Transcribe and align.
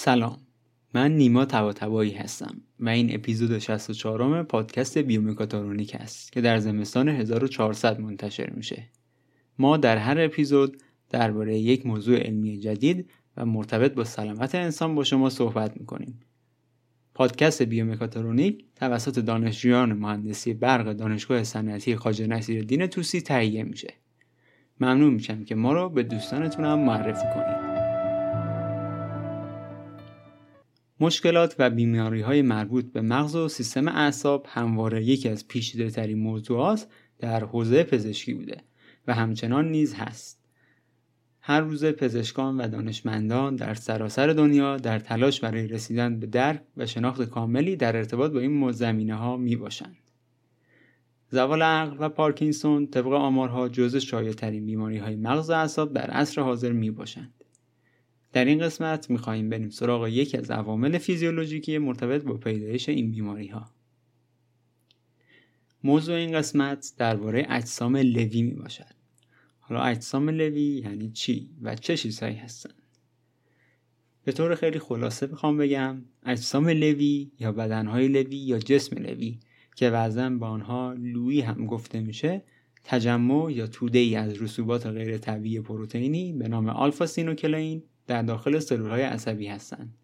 سلام. 0.00 0.38
من 0.94 1.12
نیما 1.12 1.44
تباتبایی 1.44 2.12
هستم 2.12 2.60
و 2.80 2.88
این 2.88 3.14
اپیزود 3.14 3.58
64 3.58 4.42
پادکست 4.42 4.98
بیومکاترونیک 4.98 5.94
است 5.94 6.32
که 6.32 6.40
در 6.40 6.58
زمستان 6.58 7.08
1400 7.08 8.00
منتشر 8.00 8.50
میشه. 8.50 8.82
ما 9.58 9.76
در 9.76 9.96
هر 9.96 10.20
اپیزود 10.20 10.82
درباره 11.10 11.58
یک 11.58 11.86
موضوع 11.86 12.18
علمی 12.18 12.58
جدید 12.58 13.10
و 13.36 13.46
مرتبط 13.46 13.94
با 13.94 14.04
سلامت 14.04 14.54
انسان 14.54 14.94
با 14.94 15.04
شما 15.04 15.30
صحبت 15.30 15.76
می‌کنیم. 15.76 16.20
پادکست 17.14 17.62
بیومکاترونیک 17.62 18.64
توسط 18.76 19.18
دانشجویان 19.18 19.92
مهندسی 19.92 20.54
برق 20.54 20.92
دانشگاه 20.92 21.44
صنعتی 21.44 21.96
خواجه 21.96 22.26
نصیرالدین 22.26 22.86
توسی 22.86 23.20
تهیه 23.20 23.62
میشه. 23.62 23.94
ممنون 24.80 25.14
میشم 25.14 25.44
که 25.44 25.54
ما 25.54 25.72
رو 25.72 25.88
به 25.88 26.02
دوستانتون 26.02 26.74
معرفی 26.74 27.26
کنید. 27.34 27.67
مشکلات 31.00 31.54
و 31.58 31.70
بیماری 31.70 32.20
های 32.20 32.42
مربوط 32.42 32.92
به 32.92 33.00
مغز 33.00 33.36
و 33.36 33.48
سیستم 33.48 33.88
اعصاب 33.88 34.46
همواره 34.48 35.04
یکی 35.04 35.28
از 35.28 35.48
پیچیده 35.48 35.90
ترین 35.90 36.18
موضوعات 36.18 36.86
در 37.18 37.44
حوزه 37.44 37.84
پزشکی 37.84 38.34
بوده 38.34 38.62
و 39.06 39.14
همچنان 39.14 39.70
نیز 39.70 39.94
هست. 39.94 40.38
هر 41.40 41.60
روز 41.60 41.84
پزشکان 41.84 42.56
و 42.56 42.68
دانشمندان 42.68 43.56
در 43.56 43.74
سراسر 43.74 44.26
دنیا 44.26 44.76
در 44.76 44.98
تلاش 44.98 45.40
برای 45.40 45.66
رسیدن 45.66 46.20
به 46.20 46.26
درک 46.26 46.62
و 46.76 46.86
شناخت 46.86 47.22
کاملی 47.22 47.76
در 47.76 47.96
ارتباط 47.96 48.32
با 48.32 48.40
این 48.40 48.72
زمینه 48.72 49.14
ها 49.14 49.36
می 49.36 49.56
باشند. 49.56 49.96
زوال 51.30 51.62
عقل 51.62 51.96
و 52.00 52.08
پارکینسون 52.08 52.86
طبق 52.86 53.12
آمارها 53.12 53.68
جزء 53.68 53.98
شایع 53.98 54.32
بیماری 54.50 54.98
های 54.98 55.16
مغز 55.16 55.50
و 55.50 55.52
اعصاب 55.52 55.92
در 55.92 56.10
عصر 56.10 56.40
حاضر 56.40 56.72
می 56.72 56.90
باشند. 56.90 57.37
در 58.38 58.44
این 58.44 58.58
قسمت 58.58 59.10
می‌خواهیم 59.10 59.48
بریم 59.48 59.70
سراغ 59.70 60.06
یکی 60.06 60.36
از 60.36 60.50
عوامل 60.50 60.98
فیزیولوژیکی 60.98 61.78
مرتبط 61.78 62.22
با 62.22 62.34
پیدایش 62.34 62.88
این 62.88 63.10
بیماری 63.10 63.48
ها. 63.48 63.70
موضوع 65.84 66.16
این 66.16 66.32
قسمت 66.32 66.92
درباره 66.98 67.46
اجسام 67.48 67.96
لوی 67.96 68.42
می 68.42 68.54
باشد. 68.54 68.94
حالا 69.60 69.82
اجسام 69.82 70.28
لوی 70.28 70.82
یعنی 70.84 71.10
چی 71.10 71.50
و 71.62 71.74
چه 71.74 71.96
چیزهایی 71.96 72.36
هستند؟ 72.36 72.82
به 74.24 74.32
طور 74.32 74.54
خیلی 74.54 74.78
خلاصه 74.78 75.26
بخوام 75.26 75.56
بگم 75.56 76.02
اجسام 76.26 76.68
لوی 76.68 77.30
یا 77.38 77.52
بدنهای 77.52 78.08
لوی 78.08 78.36
یا 78.36 78.58
جسم 78.58 78.96
لوی 78.96 79.38
که 79.76 79.90
وزن 79.90 80.38
به 80.38 80.46
آنها 80.46 80.94
لوی 80.98 81.40
هم 81.40 81.66
گفته 81.66 82.00
میشه 82.00 82.42
تجمع 82.84 83.52
یا 83.52 83.66
توده 83.66 83.98
ای 83.98 84.16
از 84.16 84.42
رسوبات 84.42 84.86
غیر 84.86 85.18
طبیعی 85.18 85.60
پروتئینی 85.60 86.32
به 86.32 86.48
نام 86.48 86.68
آلفا 86.68 87.06
سینوکلئین 87.06 87.82
در 88.08 88.22
داخل 88.22 88.58
سلول 88.58 88.90
های 88.90 89.02
عصبی 89.02 89.46
هستند. 89.46 89.94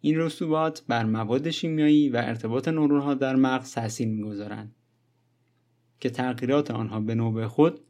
این 0.00 0.18
رسوبات 0.18 0.82
بر 0.88 1.04
مواد 1.04 1.50
شیمیایی 1.50 2.08
و 2.08 2.16
ارتباط 2.16 2.68
نورون 2.68 3.00
ها 3.00 3.14
در 3.14 3.36
مغز 3.36 3.74
تاثیر 3.74 4.08
می‌گذارند 4.08 4.74
که 6.00 6.10
تغییرات 6.10 6.70
آنها 6.70 7.00
به 7.00 7.14
نوبه 7.14 7.48
خود 7.48 7.80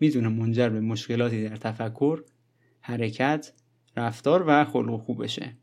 می‌تونه 0.00 0.28
منجر 0.28 0.68
به 0.68 0.80
مشکلاتی 0.80 1.48
در 1.48 1.56
تفکر، 1.56 2.22
حرکت، 2.80 3.52
رفتار 3.96 4.44
و 4.46 4.64
خلق 4.64 5.00
خوب 5.00 5.24
بشه. 5.24 5.56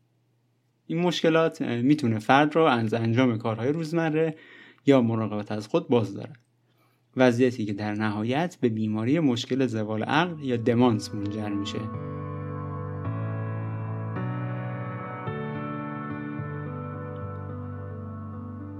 این 0.86 0.98
مشکلات 0.98 1.62
می‌تونه 1.62 2.18
فرد 2.18 2.56
را 2.56 2.70
از 2.70 2.94
انجام 2.94 3.38
کارهای 3.38 3.72
روزمره 3.72 4.36
یا 4.86 5.00
مراقبت 5.00 5.52
از 5.52 5.66
خود 5.66 5.88
باز 5.88 6.14
دارد. 6.14 6.38
وضعیتی 7.16 7.64
که 7.64 7.72
در 7.72 7.94
نهایت 7.94 8.56
به 8.60 8.68
بیماری 8.68 9.20
مشکل 9.20 9.66
زوال 9.66 10.02
عقل 10.02 10.44
یا 10.44 10.56
دمانس 10.56 11.14
منجر 11.14 11.48
میشه. 11.48 12.17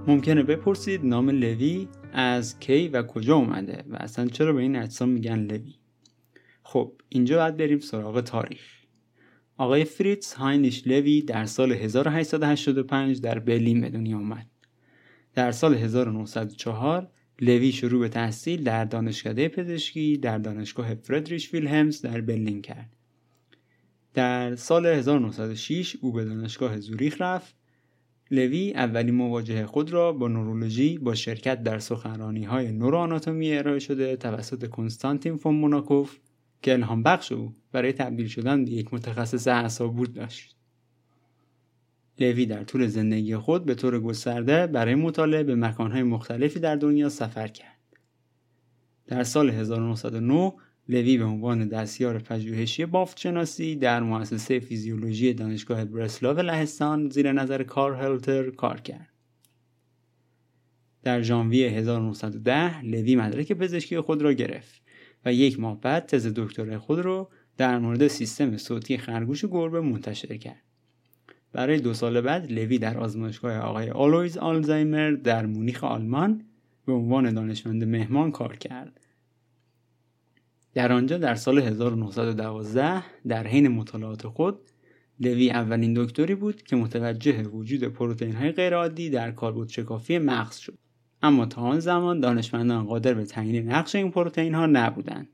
ممکنه 0.07 0.43
بپرسید 0.43 1.05
نام 1.05 1.29
لوی 1.29 1.87
از 2.13 2.59
کی 2.59 2.87
و 2.87 3.03
کجا 3.03 3.35
اومده 3.35 3.83
و 3.89 3.95
اصلا 3.95 4.27
چرا 4.27 4.53
به 4.53 4.61
این 4.61 4.75
اجسام 4.75 5.09
میگن 5.09 5.39
لوی. 5.39 5.75
خب 6.63 6.93
اینجا 7.09 7.37
باید 7.37 7.57
بریم 7.57 7.79
سراغ 7.79 8.21
تاریخ. 8.21 8.61
آقای 9.57 9.85
فریتز 9.85 10.33
هاینیش 10.33 10.87
لوی 10.87 11.21
در 11.21 11.45
سال 11.45 11.71
1885 11.71 13.21
در 13.21 13.39
برلین 13.39 13.81
به 13.81 13.89
دنیا 13.89 14.17
آمد 14.17 14.47
در 15.33 15.51
سال 15.51 15.75
1904 15.75 17.07
لوی 17.41 17.71
شروع 17.71 17.99
به 17.99 18.09
تحصیل 18.09 18.63
در 18.63 18.85
دانشکده 18.85 19.49
پزشکی 19.49 20.17
در 20.17 20.37
دانشگاه 20.37 20.95
فردریش 20.95 21.53
ویلهمز 21.53 22.01
در 22.01 22.21
برلین 22.21 22.61
کرد. 22.61 22.95
در 24.13 24.55
سال 24.55 24.85
1906 24.85 25.95
او 26.01 26.11
به 26.11 26.25
دانشگاه 26.25 26.79
زوریخ 26.79 27.21
رفت 27.21 27.58
لوی 28.31 28.73
اولین 28.75 29.15
مواجهه 29.15 29.65
خود 29.65 29.93
را 29.93 30.11
با 30.11 30.27
نورولوژی 30.27 30.97
با 30.97 31.15
شرکت 31.15 31.63
در 31.63 31.79
سخنرانی 31.79 32.43
های 32.43 32.71
نوروآناتومی 32.71 33.57
ارائه 33.57 33.79
شده 33.79 34.15
توسط 34.15 34.69
کنستانتین 34.69 35.37
فون 35.37 35.55
موناکوف 35.55 36.17
که 36.61 36.73
الهام 36.73 37.03
بخش 37.03 37.31
او 37.31 37.53
برای 37.71 37.93
تبدیل 37.93 38.27
شدن 38.27 38.65
به 38.65 38.71
یک 38.71 38.93
متخصص 38.93 39.47
اعصاب 39.47 39.95
بود 39.95 40.13
داشت. 40.13 40.55
لوی 42.19 42.45
در 42.45 42.63
طول 42.63 42.87
زندگی 42.87 43.37
خود 43.37 43.65
به 43.65 43.75
طور 43.75 43.99
گسترده 43.99 44.67
برای 44.67 44.95
مطالعه 44.95 45.43
به 45.43 45.55
مکانهای 45.55 46.03
مختلفی 46.03 46.59
در 46.59 46.75
دنیا 46.75 47.09
سفر 47.09 47.47
کرد. 47.47 47.77
در 49.07 49.23
سال 49.23 49.49
1909 49.49 50.53
لوی 50.89 51.17
به 51.17 51.23
عنوان 51.23 51.67
دستیار 51.67 52.19
پژوهشی 52.19 52.85
بافتشناسی 52.85 53.75
در 53.75 53.99
مؤسسه 53.99 54.59
فیزیولوژی 54.59 55.33
دانشگاه 55.33 55.85
برسلاو 55.85 56.39
لهستان 56.39 57.09
زیر 57.09 57.31
نظر 57.31 57.63
کار 57.63 57.93
هلتر 57.93 58.49
کار 58.49 58.81
کرد. 58.81 59.09
در 61.03 61.21
ژانویه 61.21 61.69
1910 61.69 62.81
لوی 62.81 63.15
مدرک 63.15 63.53
پزشکی 63.53 63.99
خود 63.99 64.21
را 64.21 64.33
گرفت 64.33 64.81
و 65.25 65.33
یک 65.33 65.59
ماه 65.59 65.81
بعد 65.81 66.05
تز 66.05 66.33
دکترای 66.35 66.77
خود 66.77 66.99
را 66.99 67.29
در 67.57 67.79
مورد 67.79 68.07
سیستم 68.07 68.57
صوتی 68.57 68.97
خرگوش 68.97 69.45
گربه 69.45 69.81
منتشر 69.81 70.37
کرد. 70.37 70.63
برای 71.51 71.79
دو 71.79 71.93
سال 71.93 72.21
بعد 72.21 72.51
لوی 72.51 72.77
در 72.77 72.97
آزمایشگاه 72.97 73.57
آقای 73.57 73.89
آلویز 73.89 74.37
آلزایمر 74.37 75.11
در 75.11 75.45
مونیخ 75.45 75.83
آلمان 75.83 76.43
به 76.85 76.93
عنوان 76.93 77.33
دانشمند 77.33 77.83
مهمان 77.83 78.31
کار 78.31 78.55
کرد 78.55 78.99
در 80.73 80.91
آنجا 80.91 81.17
در 81.17 81.35
سال 81.35 81.59
1912 81.59 83.03
در 83.27 83.47
حین 83.47 83.67
مطالعات 83.67 84.27
خود 84.27 84.59
لوی 85.19 85.49
اولین 85.49 85.93
دکتری 85.93 86.35
بود 86.35 86.63
که 86.63 86.75
متوجه 86.75 87.43
وجود 87.43 87.83
پروتئین 87.83 88.35
های 88.35 88.51
غیرعادی 88.51 89.09
در 89.09 89.31
کاربرد 89.31 89.69
شکافی 89.69 90.17
مغز 90.17 90.57
شد. 90.57 90.77
اما 91.21 91.45
تا 91.45 91.61
آن 91.61 91.79
زمان 91.79 92.19
دانشمندان 92.19 92.85
قادر 92.85 93.13
به 93.13 93.25
تعیین 93.25 93.71
نقش 93.71 93.95
این 93.95 94.11
پروتئین 94.11 94.55
ها 94.55 94.65
نبودند. 94.65 95.29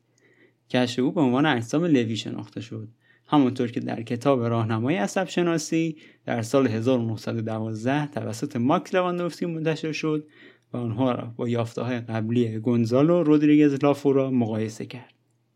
کشف 0.69 1.00
او 1.00 1.12
به 1.12 1.22
عنوان 1.22 1.46
اجسام 1.46 1.85
لوی 1.85 2.16
شناخته 2.16 2.62
شد. 2.62 2.88
همانطور 3.28 3.72
که 3.72 3.79
در 3.79 4.02
کتاب 4.02 4.44
راهنمای 4.44 4.96
عصب 4.96 5.28
شناسی 5.28 5.97
در 6.25 6.41
سال 6.41 6.67
1912 6.67 8.07
توسط 8.07 8.56
ماکس 8.56 8.96
لواندوفسکی 8.96 9.46
منتشر 9.46 9.91
شد 9.91 10.28
و 10.73 10.78
آنها 10.78 11.12
را 11.12 11.34
با 11.35 11.50
یافته 11.50 11.81
های 11.81 12.00
قبلی 12.00 12.59
گونزالو 12.59 13.23
رودریگز 13.23 13.84
لافورا 13.84 14.31
مقایسه 14.31 14.85
کرد. 14.85 15.14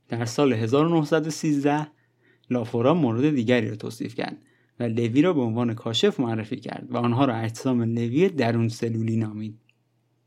در 0.10 0.26
سال 0.26 0.54
1913 0.54 1.88
لافورا 2.50 2.94
مورد 2.94 3.30
دیگری 3.30 3.70
را 3.70 3.76
توصیف 3.76 4.16
کرد 4.16 4.38
و 4.80 4.84
لوی 4.84 5.22
را 5.22 5.34
به 5.34 5.42
عنوان 5.42 5.74
کاشف 5.74 6.20
معرفی 6.20 6.56
کرد 6.56 6.88
و 6.90 6.98
آنها 6.98 7.26
را 7.26 7.36
اجسام 7.36 7.82
لوی 7.82 8.30
درون 8.30 8.70
سلولی 8.70 9.18
نامید. 9.18 9.60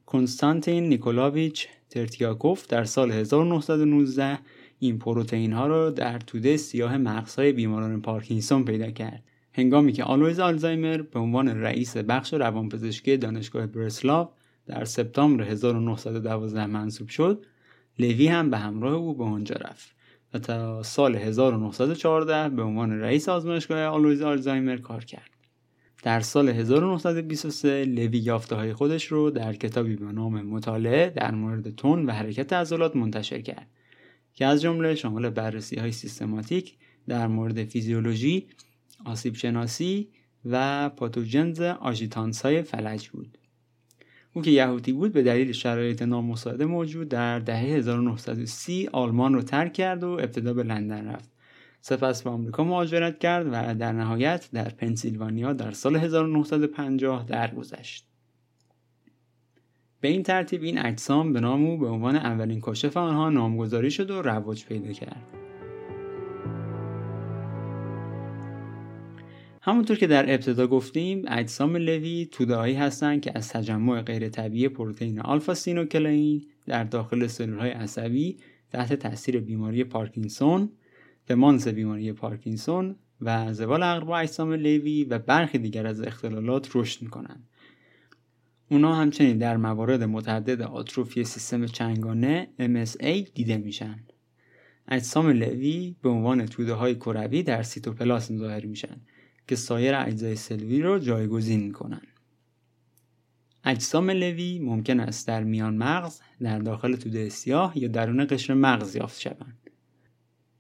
کنستانتین 0.07 0.89
نیکولاویچ 0.89 1.69
ترتیاکوف 1.91 2.67
در 2.67 2.85
سال 2.85 3.13
1919 3.13 4.39
این 4.79 4.99
پروتئین 4.99 5.53
ها 5.53 5.67
را 5.67 5.91
در 5.91 6.19
توده 6.19 6.57
سیاه 6.57 6.97
مغزهای 6.97 7.53
بیماران 7.53 8.03
پارکینسون 8.03 8.65
پیدا 8.65 8.91
کرد 8.91 9.23
هنگامی 9.53 9.93
که 9.93 10.05
آلویز 10.05 10.41
آلزایمر 10.41 11.03
به 11.03 11.19
عنوان 11.21 11.49
رئیس 11.49 11.97
بخش 11.97 12.35
روانپزشکی 12.35 13.17
دانشگاه 13.17 13.67
برسلاو 13.67 14.29
در 14.67 14.85
سپتامبر 14.85 15.45
1912 15.45 16.67
منصوب 16.67 17.09
شد 17.09 17.47
لوی 17.99 18.27
هم 18.27 18.51
به 18.51 18.59
همراه 18.59 18.95
او 18.95 19.15
به 19.15 19.25
آنجا 19.25 19.55
رفت 19.55 19.95
و 20.35 20.39
تا 20.39 20.83
سال 20.83 21.17
1914 21.17 22.49
به 22.49 22.63
عنوان 22.63 23.01
رئیس 23.01 23.29
آزمایشگاه 23.29 23.85
آلویز 23.85 24.23
آلزایمر 24.23 24.77
کار 24.77 25.05
کرد. 25.05 25.31
در 26.03 26.21
سال 26.21 26.49
1923 26.49 27.85
لوی 27.85 28.19
یافته 28.19 28.57
های 28.57 28.73
خودش 28.73 29.05
رو 29.07 29.31
در 29.31 29.53
کتابی 29.53 29.97
به 29.97 30.13
نام 30.13 30.43
مطالعه 30.43 31.11
در 31.11 31.31
مورد 31.31 31.75
تون 31.75 32.07
و 32.07 32.13
حرکت 32.13 32.53
عضلات 32.53 32.97
منتشر 32.97 33.41
کرد 33.41 33.67
که 34.35 34.47
از 34.47 34.63
جمله 34.63 34.95
شامل 34.95 35.31
بررسی 35.31 35.77
های 35.77 35.93
سیستماتیک 35.93 36.75
در 37.09 37.27
مورد 37.27 37.65
فیزیولوژی، 37.65 38.47
آسیب 39.05 39.37
شناسی 39.37 40.09
و 40.45 40.89
پاتوجنز 40.89 41.61
آژیتانس 41.61 42.43
های 42.43 42.63
فلج 42.63 43.09
بود. 43.09 43.39
او 44.35 44.43
که 44.43 44.51
یهودی 44.51 44.93
بود 44.93 45.13
به 45.13 45.23
دلیل 45.23 45.53
شرایط 45.53 46.03
نامساعد 46.03 46.63
موجود 46.63 47.09
در 47.09 47.39
دهه 47.39 47.59
1930 47.59 48.89
آلمان 48.93 49.35
رو 49.35 49.43
ترک 49.43 49.73
کرد 49.73 50.05
و 50.05 50.09
ابتدا 50.09 50.55
به 50.55 50.63
لندن 50.63 51.09
رفت 51.09 51.31
سپس 51.81 52.23
به 52.23 52.31
آمریکا 52.31 52.65
مهاجرت 52.65 53.19
کرد 53.19 53.47
و 53.47 53.75
در 53.75 53.93
نهایت 53.93 54.49
در 54.53 54.69
پنسیلوانیا 54.69 55.53
در 55.53 55.71
سال 55.71 55.97
1950 55.97 57.25
درگذشت. 57.27 58.07
به 60.01 60.09
این 60.09 60.23
ترتیب 60.23 60.63
این 60.63 60.79
اجسام 60.79 61.33
به 61.33 61.41
نام 61.41 61.67
او 61.67 61.79
به 61.79 61.87
عنوان 61.87 62.17
اولین 62.17 62.61
کاشف 62.61 62.97
آنها 62.97 63.31
نامگذاری 63.31 63.91
شد 63.91 64.11
و 64.11 64.23
رواج 64.23 64.65
پیدا 64.65 64.93
کرد. 64.93 65.42
همونطور 69.65 69.97
که 69.97 70.07
در 70.07 70.35
ابتدا 70.35 70.67
گفتیم 70.67 71.25
اجسام 71.29 71.77
لوی 71.77 72.29
تودههایی 72.33 72.75
هستند 72.75 73.21
که 73.21 73.33
از 73.35 73.49
تجمع 73.49 74.03
غیر 74.03 74.29
طبیعی 74.29 74.69
پروتئین 74.69 75.21
آلفا 75.21 75.55
سینوکلئین 75.55 76.47
در 76.67 76.85
داخل 76.85 77.27
سلولهای 77.27 77.71
عصبی 77.71 78.37
تحت 78.71 78.93
تاثیر 78.93 79.41
بیماری 79.41 79.85
پارکینسون 79.85 80.71
دمانس 81.27 81.69
بیماری 81.69 82.13
پارکینسون 82.13 82.97
و 83.21 83.53
زوال 83.53 83.83
عقل 83.83 84.05
با 84.07 84.19
اجسام 84.19 84.53
لوی 84.53 85.05
و 85.05 85.19
برخی 85.19 85.59
دیگر 85.59 85.87
از 85.87 86.01
اختلالات 86.01 86.77
رشد 86.77 87.03
می‌کنند. 87.03 87.49
اونا 88.71 88.95
همچنین 88.95 89.39
در 89.39 89.57
موارد 89.57 90.03
متعدد 90.03 90.63
آتروفی 90.63 91.25
سیستم 91.25 91.67
چنگانه 91.67 92.49
MSA 92.61 93.33
دیده 93.35 93.57
میشن. 93.57 94.01
اجسام 94.89 95.29
لوی 95.29 95.97
به 96.03 96.09
عنوان 96.09 96.47
توده 96.47 96.73
های 96.73 96.95
کروی 96.95 97.43
در 97.43 97.63
سیتوپلاسم 97.63 98.37
ظاهر 98.37 98.67
میشن. 98.67 98.97
که 99.53 99.57
سایر 99.57 99.95
اجزای 99.95 100.37
سلوی 100.37 100.83
را 100.83 100.99
جایگزین 100.99 101.61
می‌کنن 101.61 102.01
اجسام 103.65 104.11
لوی 104.11 104.59
ممکن 104.59 105.01
است 105.01 105.27
در 105.27 105.45
میان 105.45 105.77
مغز 105.77 106.21
در 106.41 106.59
داخل 106.59 106.97
توده 106.97 107.29
سیاه 107.29 107.79
یا 107.79 107.89
درون 107.89 108.27
قشر 108.31 108.55
مغز 108.55 108.97
یافت 108.97 109.21
شوند. 109.21 109.71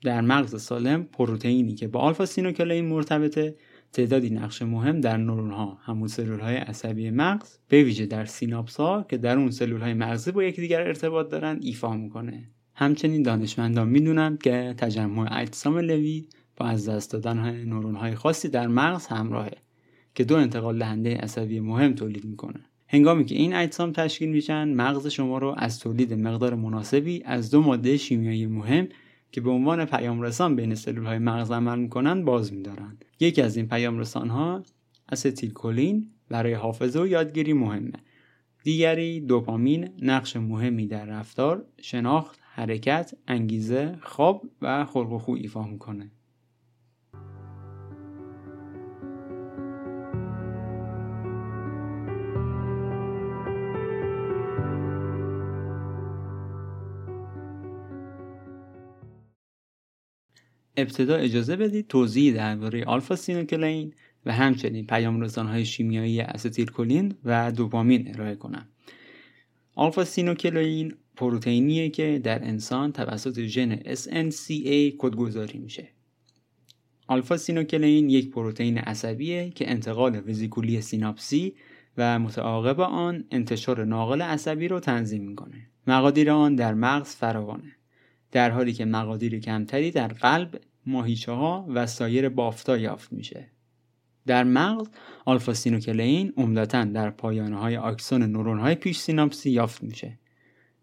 در 0.04 0.20
مغز 0.20 0.62
سالم 0.62 1.04
پروتئینی 1.04 1.74
که 1.74 1.88
با 1.88 2.00
آلفا 2.00 2.26
سینوکلئین 2.26 2.84
مرتبطه 2.84 3.56
تعدادی 3.92 4.30
نقش 4.30 4.62
مهم 4.62 5.00
در 5.00 5.16
نورون 5.16 5.50
ها 5.50 5.78
همون 5.82 6.08
سلول 6.08 6.40
های 6.40 6.56
عصبی 6.56 7.10
مغز 7.10 7.58
به 7.68 7.82
ویژه 7.82 8.06
در 8.06 8.24
سیناپس 8.24 8.76
ها 8.76 9.06
که 9.08 9.16
در 9.16 9.36
اون 9.36 9.50
سلول 9.50 9.80
های 9.80 9.94
مغزی 9.94 10.32
با 10.32 10.44
یکدیگر 10.44 10.80
ارتباط 10.80 11.28
دارند 11.28 11.64
ایفا 11.64 11.96
می‌کنه. 11.96 12.48
همچنین 12.74 13.22
دانشمندان 13.22 13.88
می‌دونند 13.88 14.42
که 14.42 14.74
تجمع 14.78 15.40
اجسام 15.40 15.78
لوی 15.78 16.26
با 16.56 16.66
از 16.66 16.88
دست 16.88 17.12
دادن 17.12 17.64
نورون 17.64 17.94
های 17.94 18.14
خاصی 18.14 18.48
در 18.48 18.66
مغز 18.66 19.06
همراهه 19.06 19.52
که 20.14 20.24
دو 20.24 20.36
انتقال 20.36 20.78
دهنده 20.78 21.16
عصبی 21.16 21.60
مهم 21.60 21.94
تولید 21.94 22.24
می‌کنه. 22.24 22.60
هنگامی 22.88 23.24
که 23.24 23.34
این 23.34 23.54
اجسام 23.54 23.92
تشکیل 23.92 24.28
میشن 24.28 24.74
مغز 24.74 25.06
شما 25.06 25.38
رو 25.38 25.54
از 25.56 25.78
تولید 25.80 26.14
مقدار 26.14 26.54
مناسبی 26.54 27.22
از 27.24 27.50
دو 27.50 27.62
ماده 27.62 27.96
شیمیایی 27.96 28.46
مهم 28.46 28.88
که 29.32 29.40
به 29.40 29.50
عنوان 29.50 29.84
پیام 29.84 30.22
رسان 30.22 30.56
بین 30.56 30.74
سلول 30.74 31.06
های 31.06 31.18
مغز 31.18 31.50
عمل 31.50 31.78
می‌کنند 31.78 32.24
باز 32.24 32.52
میدارند. 32.52 33.04
یکی 33.20 33.42
از 33.42 33.56
این 33.56 33.68
پیام 33.68 33.98
رسان 33.98 34.28
ها 34.28 34.62
استیل 35.08 35.52
کلین 35.52 36.10
برای 36.28 36.54
حافظه 36.54 37.00
و 37.00 37.06
یادگیری 37.06 37.52
مهمه. 37.52 37.92
دیگری 38.64 39.20
دوپامین 39.20 39.88
نقش 40.02 40.36
مهمی 40.36 40.86
در 40.86 41.04
رفتار 41.04 41.64
شناخت 41.80 42.40
حرکت 42.54 43.14
انگیزه 43.28 43.98
خواب 44.02 44.42
و 44.62 44.84
خلق 44.84 45.12
و 45.12 45.18
خو 45.18 45.32
ایفا 45.32 45.62
می‌کنه. 45.62 46.10
ابتدا 60.76 61.16
اجازه 61.16 61.56
بدید 61.56 61.88
توضیح 61.88 62.34
درباره 62.34 62.84
آلفا 62.84 63.16
سینوکلین 63.16 63.94
و 64.26 64.32
همچنین 64.32 64.86
پیام 64.86 65.24
های 65.24 65.64
شیمیایی 65.64 66.20
استیل 66.20 66.70
کولین 66.70 67.14
و 67.24 67.52
دوپامین 67.52 68.14
ارائه 68.14 68.34
کنم. 68.34 68.68
آلفا 69.74 70.04
سینوکلین 70.04 70.94
پروتئینیه 71.16 71.88
که 71.88 72.20
در 72.24 72.44
انسان 72.44 72.92
توسط 72.92 73.40
ژن 73.40 73.76
SNCA 73.76 74.94
کدگذاری 74.98 75.58
میشه. 75.58 75.88
آلفا 77.06 77.36
سینوکلین 77.36 78.10
یک 78.10 78.30
پروتئین 78.30 78.78
عصبیه 78.78 79.50
که 79.50 79.70
انتقال 79.70 80.22
وزیکولی 80.28 80.80
سیناپسی 80.80 81.54
و 81.96 82.18
متعاقب 82.18 82.80
آن 82.80 83.24
انتشار 83.30 83.84
ناقل 83.84 84.22
عصبی 84.22 84.68
رو 84.68 84.80
تنظیم 84.80 85.22
می‌کنه. 85.22 85.66
مقادیر 85.86 86.30
آن 86.30 86.54
در 86.54 86.74
مغز 86.74 87.16
فراوانه. 87.16 87.76
در 88.32 88.50
حالی 88.50 88.72
که 88.72 88.84
مقادیر 88.84 89.40
کمتری 89.40 89.90
در 89.90 90.08
قلب، 90.08 90.60
ماهیچه 90.86 91.32
ها 91.32 91.66
و 91.68 91.86
سایر 91.86 92.28
بافتا 92.28 92.78
یافت 92.78 93.12
میشه. 93.12 93.48
در 94.26 94.44
مغز 94.44 94.88
آلفا 95.24 95.54
سینوکلئین 95.54 96.32
عمدتا 96.36 96.84
در 96.84 97.10
پایانه 97.10 97.58
های 97.58 97.76
آکسون 97.76 98.22
نورون 98.22 98.58
های 98.58 98.74
پیش 98.74 98.98
سیناپسی 98.98 99.50
یافت 99.50 99.82
میشه. 99.82 100.18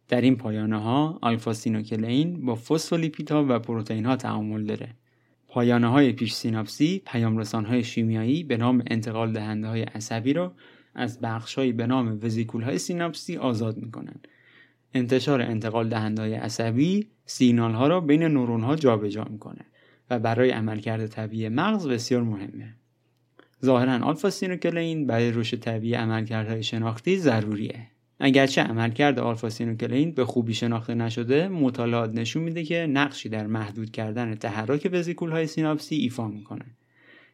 در 0.08 0.22
این 0.22 0.36
پایانه 0.36 0.82
ها 0.82 1.20
آلفا 1.22 1.54
سینوکلئین 1.54 2.46
با 2.46 2.56
فسفولیپیدها 2.56 3.46
و 3.50 3.60
پروتئین 3.60 4.06
ها 4.06 4.16
تعامل 4.16 4.66
داره. 4.66 4.96
پایانه 5.48 5.88
های 5.88 6.12
پیش 6.12 6.34
سیناپسی 6.34 7.02
پیام 7.06 7.38
رسان 7.38 7.66
های 7.66 7.84
شیمیایی 7.84 8.44
به 8.44 8.58
نام 8.58 8.84
انتقال 8.88 9.34
دهنده 9.34 9.68
های 9.68 9.82
عصبی 9.82 10.34
را 10.34 10.56
از 10.96 11.22
بخش 11.22 11.60
به 11.60 11.88
نام 11.88 12.20
وزیکول 12.24 12.64
های 12.64 12.78
سیناپسی 12.78 13.38
آزاد 13.38 13.78
می‌کنند 13.78 14.28
انتشار 14.94 15.42
انتقال 15.42 15.90
دهنده 15.90 16.40
عصبی 16.40 17.08
سیگنال 17.26 17.72
ها 17.72 17.88
را 17.88 18.00
بین 18.00 18.24
نورون 18.24 18.62
ها 18.62 18.76
جابجا 18.76 19.24
می‌کنه 19.24 19.66
و 20.10 20.20
برای 20.20 20.50
عملکرد 20.50 21.08
طبیعی 21.08 21.50
مغز 21.50 21.88
بسیار 21.88 22.24
مهمه. 22.24 22.76
ظاهرا 23.66 24.06
آلفا 24.06 24.30
سینوکلین 24.30 25.08
برای 25.08 25.32
رشد 25.32 25.60
طبیعی 25.60 25.94
عملکردهای 25.94 26.64
شناختی 26.64 27.18
ضروریه. 27.18 27.88
اگرچه 28.20 28.62
عملکرد 28.62 29.20
آلفا 29.20 29.50
سینوکلین 29.50 30.12
به 30.12 30.26
خوبی 30.26 30.54
شناخته 30.54 30.94
نشده، 30.94 31.48
مطالعات 31.48 32.12
نشون 32.14 32.44
میده 32.44 32.64
که 32.64 32.88
نقشی 32.90 33.30
در 33.30 33.48
محدود 33.48 33.92
کردن 33.92 34.36
تحرک 34.36 34.90
وزیکول 34.92 35.32
های 35.32 35.48
سیناپسی 35.48 35.96
ایفا 35.96 36.28
می‌کنه. 36.28 36.66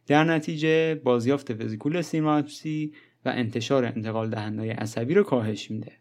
در 0.07 0.23
نتیجه 0.23 0.95
بازیافت 0.95 1.61
وزیکول 1.61 2.01
سیناپسی 2.01 2.93
و 3.25 3.29
انتشار 3.29 3.85
انتقال 3.85 4.29
دهنده 4.29 4.73
عصبی 4.73 5.13
رو 5.13 5.23
کاهش 5.23 5.71
میده. 5.71 5.91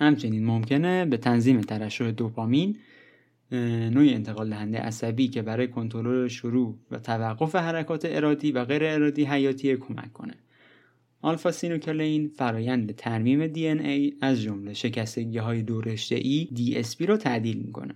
همچنین 0.00 0.44
ممکنه 0.44 1.04
به 1.04 1.16
تنظیم 1.16 1.60
ترشح 1.60 2.10
دوپامین 2.10 2.76
نوعی 3.92 4.14
انتقال 4.14 4.50
دهنده 4.50 4.78
عصبی 4.78 5.28
که 5.28 5.42
برای 5.42 5.68
کنترل 5.68 6.28
شروع 6.28 6.78
و 6.90 6.98
توقف 6.98 7.56
حرکات 7.56 8.04
ارادی 8.04 8.52
و 8.52 8.64
غیر 8.64 8.84
ارادی 8.84 9.24
حیاتی 9.24 9.76
کمک 9.76 10.12
کنه. 10.12 10.34
آلفا 11.22 11.50
سینوکلین 11.50 12.28
فرایند 12.28 12.94
ترمیم 12.94 13.46
دی 13.46 13.59
ان 13.59 13.66
ای 13.68 14.14
از 14.20 14.42
جمله 14.42 14.74
شکستگی 14.74 15.38
های 15.38 15.62
دو 15.62 15.80
رشته 15.80 16.14
ای 16.14 16.48
دی 16.54 16.80
ان 16.80 16.93
ای 16.93 17.06
رو 17.06 17.16
تعدیل 17.16 17.58
می‌کنه. 17.58 17.94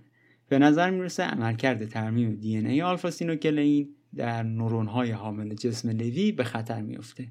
به 0.49 0.59
نظر 0.59 0.89
می‌رسه 0.89 1.23
عملکرد 1.23 1.85
ترمیم 1.85 2.35
دی 2.35 2.50
ان 2.50 2.57
ای 2.57 2.81
آلفا 2.81 3.11
سینوکلین 3.11 3.89
در 4.15 4.43
نورون 4.43 4.87
های 4.87 5.11
حامل 5.11 5.53
جسم 5.53 5.89
لوی 5.89 6.31
به 6.31 6.43
خطر 6.43 6.81
میفته 6.81 7.27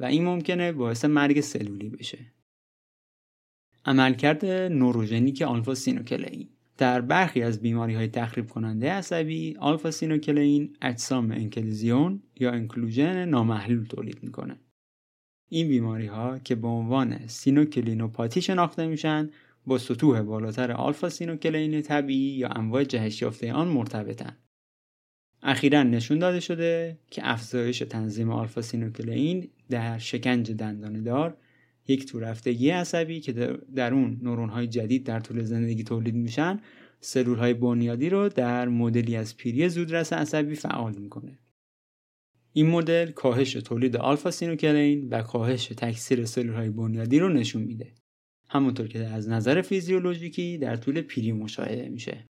و 0.00 0.04
این 0.04 0.24
ممکنه 0.24 0.72
باعث 0.72 1.04
مرگ 1.04 1.40
سلولی 1.40 1.88
بشه. 1.88 2.18
عملکرد 3.88 4.44
نوروژنیک 4.72 5.42
آلفا 5.42 5.74
سینوکلین 5.74 6.48
در 6.78 7.00
برخی 7.00 7.42
از 7.42 7.62
بیماری 7.62 7.94
های 7.94 8.08
تخریب 8.08 8.48
کننده 8.48 8.92
عصبی 8.92 9.56
آلفا 9.60 9.90
سینوکلین 9.90 10.76
اجسام 10.82 11.30
انکلوزیون 11.30 12.22
یا 12.40 12.50
انکلوژن 12.50 13.24
نامحلول 13.24 13.84
تولید 13.84 14.22
می‌کنه. 14.22 14.56
این 15.48 15.68
بیماری 15.68 16.06
ها 16.06 16.38
که 16.38 16.54
به 16.54 16.68
عنوان 16.68 17.26
سینوکلینوپاتی 17.26 18.42
شناخته 18.42 18.86
میشن 18.86 19.30
با 19.66 19.78
سطوح 19.78 20.22
بالاتر 20.22 20.72
آلفا 20.72 21.08
سینوکلین 21.08 21.82
طبیعی 21.82 22.36
یا 22.36 22.48
انواع 22.48 22.84
جهش 22.84 23.22
یافته 23.22 23.52
آن 23.52 23.68
مرتبطن. 23.68 24.36
اخیرا 25.42 25.82
نشون 25.82 26.18
داده 26.18 26.40
شده 26.40 26.98
که 27.10 27.22
افزایش 27.24 27.78
تنظیم 27.78 28.30
آلفا 28.30 28.62
سینوکلین 28.62 29.48
در 29.70 29.98
شکنج 29.98 30.52
دندانهدار 30.52 31.36
یک 31.88 32.06
تو 32.06 32.20
رفتگی 32.20 32.70
عصبی 32.70 33.20
که 33.20 33.32
در 33.74 33.94
اون 33.94 34.20
نورون 34.22 34.48
های 34.48 34.66
جدید 34.66 35.04
در 35.06 35.20
طول 35.20 35.42
زندگی 35.42 35.84
تولید 35.84 36.14
میشن 36.14 36.60
سلول 37.00 37.38
های 37.38 37.54
بنیادی 37.54 38.10
رو 38.10 38.28
در 38.28 38.68
مدلی 38.68 39.16
از 39.16 39.36
پیری 39.36 39.68
زودرس 39.68 40.12
عصبی 40.12 40.54
فعال 40.54 40.94
می‌کنه. 40.94 41.38
این 42.52 42.66
مدل 42.66 43.10
کاهش 43.10 43.52
تولید 43.52 43.96
آلفا 43.96 44.30
سینوکلین 44.30 45.08
و 45.08 45.22
کاهش 45.22 45.66
تکثیر 45.66 46.24
سلول 46.24 46.54
های 46.54 46.70
بنیادی 46.70 47.18
رو 47.18 47.28
نشون 47.28 47.62
میده. 47.62 47.92
همونطور 48.48 48.88
که 48.88 48.98
از 48.98 49.28
نظر 49.28 49.62
فیزیولوژیکی 49.62 50.58
در 50.58 50.76
طول 50.76 51.00
پیری 51.00 51.32
مشاهده 51.32 51.88
میشه. 51.88 52.26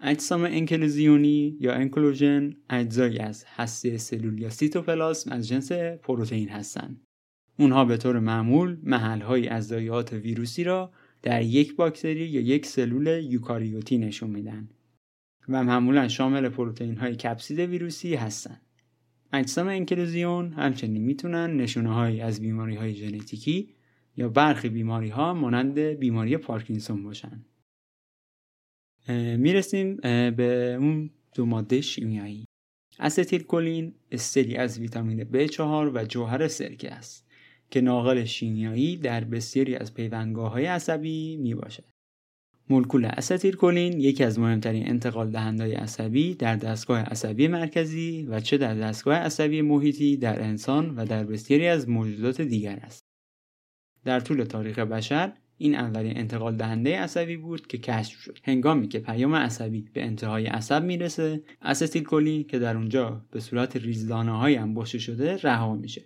اجسام 0.00 0.44
انکلوزیونی 0.44 1.56
یا 1.60 1.74
انکلوژن 1.74 2.56
اجزایی 2.70 3.18
از 3.18 3.44
هسته 3.46 3.98
سلول 3.98 4.40
یا 4.40 4.50
سیتوپلاسم 4.50 5.32
از 5.32 5.48
جنس 5.48 5.72
پروتئین 5.72 6.48
هستند 6.48 7.06
اونها 7.60 7.84
به 7.84 7.96
طور 7.96 8.18
معمول 8.18 8.76
محلهایی 8.82 9.48
از 9.48 9.66
ضایعات 9.66 10.12
ویروسی 10.12 10.64
را 10.64 10.92
در 11.22 11.42
یک 11.42 11.76
باکتری 11.76 12.26
یا 12.28 12.40
یک 12.40 12.66
سلول 12.66 13.06
یوکاریوتی 13.24 13.98
نشون 13.98 14.30
میدن 14.30 14.68
و 15.48 15.64
معمولا 15.64 16.08
شامل 16.08 16.48
پروتئین 16.48 16.96
های 16.96 17.16
کپسید 17.16 17.58
ویروسی 17.58 18.14
هستند. 18.14 18.60
اجسام 19.32 19.68
انکلوزیون 19.68 20.52
همچنین 20.52 21.02
می‌تونن 21.02 21.56
نشونه 21.56 21.94
های 21.94 22.20
از 22.20 22.40
بیماری 22.40 22.76
های 22.76 22.94
ژنتیکی 22.94 23.74
یا 24.16 24.28
برخی 24.28 24.68
بیماری 24.68 25.08
ها 25.08 25.34
مانند 25.34 25.78
بیماری 25.78 26.36
پارکینسون 26.36 27.02
باشن. 27.02 27.44
می‌رسیم 29.36 29.96
به 30.36 30.76
اون 30.80 31.10
دو 31.34 31.46
ماده 31.46 31.80
شیمیایی. 31.80 32.44
استیل 32.98 33.42
کلین 33.42 33.94
استری 34.10 34.56
از 34.56 34.78
ویتامین 34.78 35.24
B4 35.24 35.60
و 35.94 36.04
جوهر 36.08 36.48
سرکه 36.48 36.90
است 36.90 37.29
که 37.70 37.80
ناقل 37.80 38.24
شیمیایی 38.24 38.96
در 38.96 39.24
بسیاری 39.24 39.76
از 39.76 39.94
پیوندگاه 39.94 40.52
های 40.52 40.66
عصبی 40.66 41.36
می 41.36 41.54
باشد. 41.54 41.84
مولکول 42.70 43.04
استیل 43.04 43.56
کلین 43.56 44.00
یکی 44.00 44.24
از 44.24 44.38
مهمترین 44.38 44.88
انتقال 44.88 45.30
دهندهای 45.30 45.74
عصبی 45.74 46.34
در 46.34 46.56
دستگاه 46.56 47.00
عصبی 47.00 47.48
مرکزی 47.48 48.26
و 48.30 48.40
چه 48.40 48.58
در 48.58 48.74
دستگاه 48.74 49.16
عصبی 49.16 49.62
محیطی 49.62 50.16
در 50.16 50.42
انسان 50.42 50.96
و 50.96 51.04
در 51.04 51.24
بسیاری 51.24 51.66
از 51.66 51.88
موجودات 51.88 52.40
دیگر 52.40 52.76
است. 52.76 53.04
در 54.04 54.20
طول 54.20 54.44
تاریخ 54.44 54.78
بشر 54.78 55.32
این 55.58 55.74
اولین 55.74 56.18
انتقال 56.18 56.56
دهنده 56.56 57.00
عصبی 57.00 57.36
بود 57.36 57.66
که 57.66 57.78
کشف 57.78 58.20
شد 58.20 58.38
هنگامی 58.44 58.88
که 58.88 58.98
پیام 58.98 59.34
عصبی 59.34 59.88
به 59.92 60.04
انتهای 60.04 60.46
عصب 60.46 60.84
می‌رسه 60.84 61.42
استیل 61.62 62.04
کلین 62.04 62.44
که 62.44 62.58
در 62.58 62.76
اونجا 62.76 63.24
به 63.30 63.40
صورت 63.40 63.76
ریزدانه 63.76 64.38
های 64.38 64.56
انباشته 64.56 64.98
شده 64.98 65.36
رها 65.36 65.74
میشه 65.74 66.02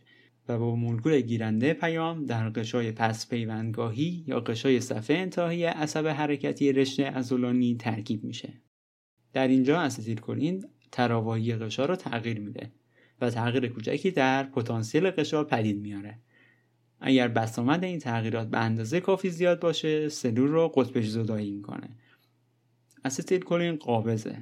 و 0.49 0.59
با 0.59 0.77
مولکول 0.77 1.21
گیرنده 1.21 1.75
پیام 1.75 2.25
در 2.25 2.49
قشای 2.49 2.93
پس 2.93 3.29
پیوندگاهی 3.29 4.25
یا 4.27 4.41
قشای 4.41 4.81
صفحه 4.81 5.17
انتهایی 5.17 5.65
عصب 5.65 6.07
حرکتی 6.07 6.73
رشته 6.73 7.03
ازولانی 7.03 7.77
ترکیب 7.77 8.25
میشه. 8.25 8.53
در 9.33 9.49
اینجا 9.49 9.81
استیل 9.81 10.21
کلین 10.21 10.65
تراواهی 10.93 11.55
قشا 11.55 11.85
رو 11.85 11.97
تغییر 11.97 12.41
میده 12.41 12.71
و 13.21 13.31
تغییر 13.31 13.69
کوچکی 13.69 14.11
در 14.11 14.43
پتانسیل 14.43 15.11
قشا 15.11 15.45
پدید 15.45 15.81
میاره. 15.81 16.19
اگر 17.01 17.29
بسامد 17.29 17.85
این 17.85 17.99
تغییرات 17.99 18.49
به 18.49 18.59
اندازه 18.59 19.01
کافی 19.01 19.31
زیاد 19.31 19.61
باشه 19.61 20.09
سلول 20.09 20.49
رو 20.49 20.69
قطبش 20.69 21.09
زدایی 21.09 21.51
می‌کنه. 21.51 21.89
استیل 23.05 23.41
کلین 23.41 23.77
قابضه 23.77 24.39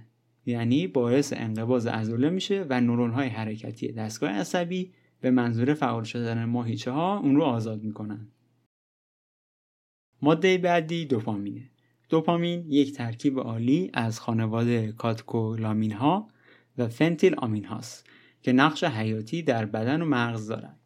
یعنی 0.46 0.86
باعث 0.86 1.32
انقباض 1.36 1.86
عضله 1.86 2.30
میشه 2.30 2.66
و 2.68 2.80
نورون 2.80 3.10
های 3.10 3.28
حرکتی 3.28 3.92
دستگاه 3.92 4.30
عصبی 4.30 4.92
به 5.22 5.30
منظور 5.30 5.74
فعال 5.74 6.04
شدن 6.04 6.44
ماهیچه 6.44 6.90
ها 6.90 7.18
اون 7.18 7.36
رو 7.36 7.42
آزاد 7.42 7.82
می‌کنن. 7.82 8.28
ماده 10.22 10.58
بعدی 10.58 11.06
دوپامینه. 11.06 11.70
دوپامین 12.08 12.64
یک 12.68 12.92
ترکیب 12.92 13.38
عالی 13.38 13.90
از 13.94 14.20
خانواده 14.20 14.92
کاتکولامین 14.92 15.92
ها 15.92 16.28
و 16.78 16.88
فنتیل 16.88 17.34
آمین 17.34 17.64
هاست 17.64 18.06
که 18.42 18.52
نقش 18.52 18.84
حیاتی 18.84 19.42
در 19.42 19.66
بدن 19.66 20.02
و 20.02 20.04
مغز 20.04 20.46
دارد 20.46 20.80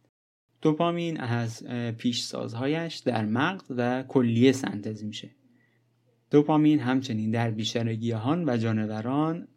دوپامین 0.62 1.20
از 1.20 1.64
پیشسازهایش 1.98 2.96
در 2.96 3.24
مغز 3.24 3.72
و 3.76 4.02
کلیه 4.02 4.52
سنتز 4.52 5.04
میشه. 5.04 5.35
دوپامین 6.30 6.80
همچنین 6.80 7.30
در 7.30 7.50
بیشتر 7.50 7.94
گیاهان 7.94 8.48
و 8.48 8.56
جانوران 8.56 9.48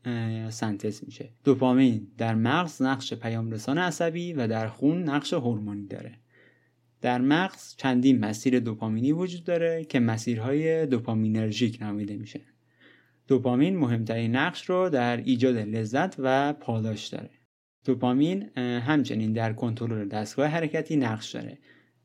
سنتز 0.49 1.03
میشه. 1.05 1.29
دوپامین 1.43 2.07
در 2.17 2.35
مغز 2.35 2.81
نقش 2.81 3.13
پیامرسان 3.13 3.77
عصبی 3.77 4.33
و 4.33 4.47
در 4.47 4.67
خون 4.67 5.03
نقش 5.03 5.33
هورمونی 5.33 5.87
داره. 5.87 6.11
در 7.01 7.21
مغز 7.21 7.75
چندین 7.75 8.19
مسیر 8.19 8.59
دوپامینی 8.59 9.11
وجود 9.11 9.43
داره 9.43 9.85
که 9.85 9.99
مسیرهای 9.99 10.85
دوپامینرژیک 10.85 11.81
نامیده 11.81 12.17
میشه. 12.17 12.41
دوپامین 13.27 13.77
مهمترین 13.77 14.35
نقش 14.35 14.69
رو 14.69 14.89
در 14.89 15.17
ایجاد 15.17 15.55
لذت 15.55 16.15
و 16.19 16.53
پاداش 16.53 17.07
داره. 17.07 17.29
دوپامین 17.85 18.57
همچنین 18.57 19.33
در 19.33 19.53
کنترل 19.53 20.07
دستگاه 20.07 20.47
حرکتی 20.47 20.95
نقش 20.95 21.35
داره. 21.35 21.57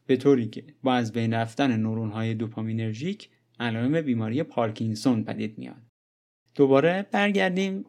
به 0.06 0.16
طوری 0.16 0.48
که 0.48 0.64
با 0.82 0.94
از 0.94 1.12
بین 1.12 1.34
رفتن 1.34 1.76
نورون 1.76 2.10
های 2.10 2.34
دوپامینرژیک 2.34 3.28
علائم 3.60 4.00
بیماری 4.00 4.42
پارکینسون 4.42 5.24
پدید 5.24 5.58
میاد. 5.58 5.82
دوباره 6.54 7.06
برگردیم 7.12 7.84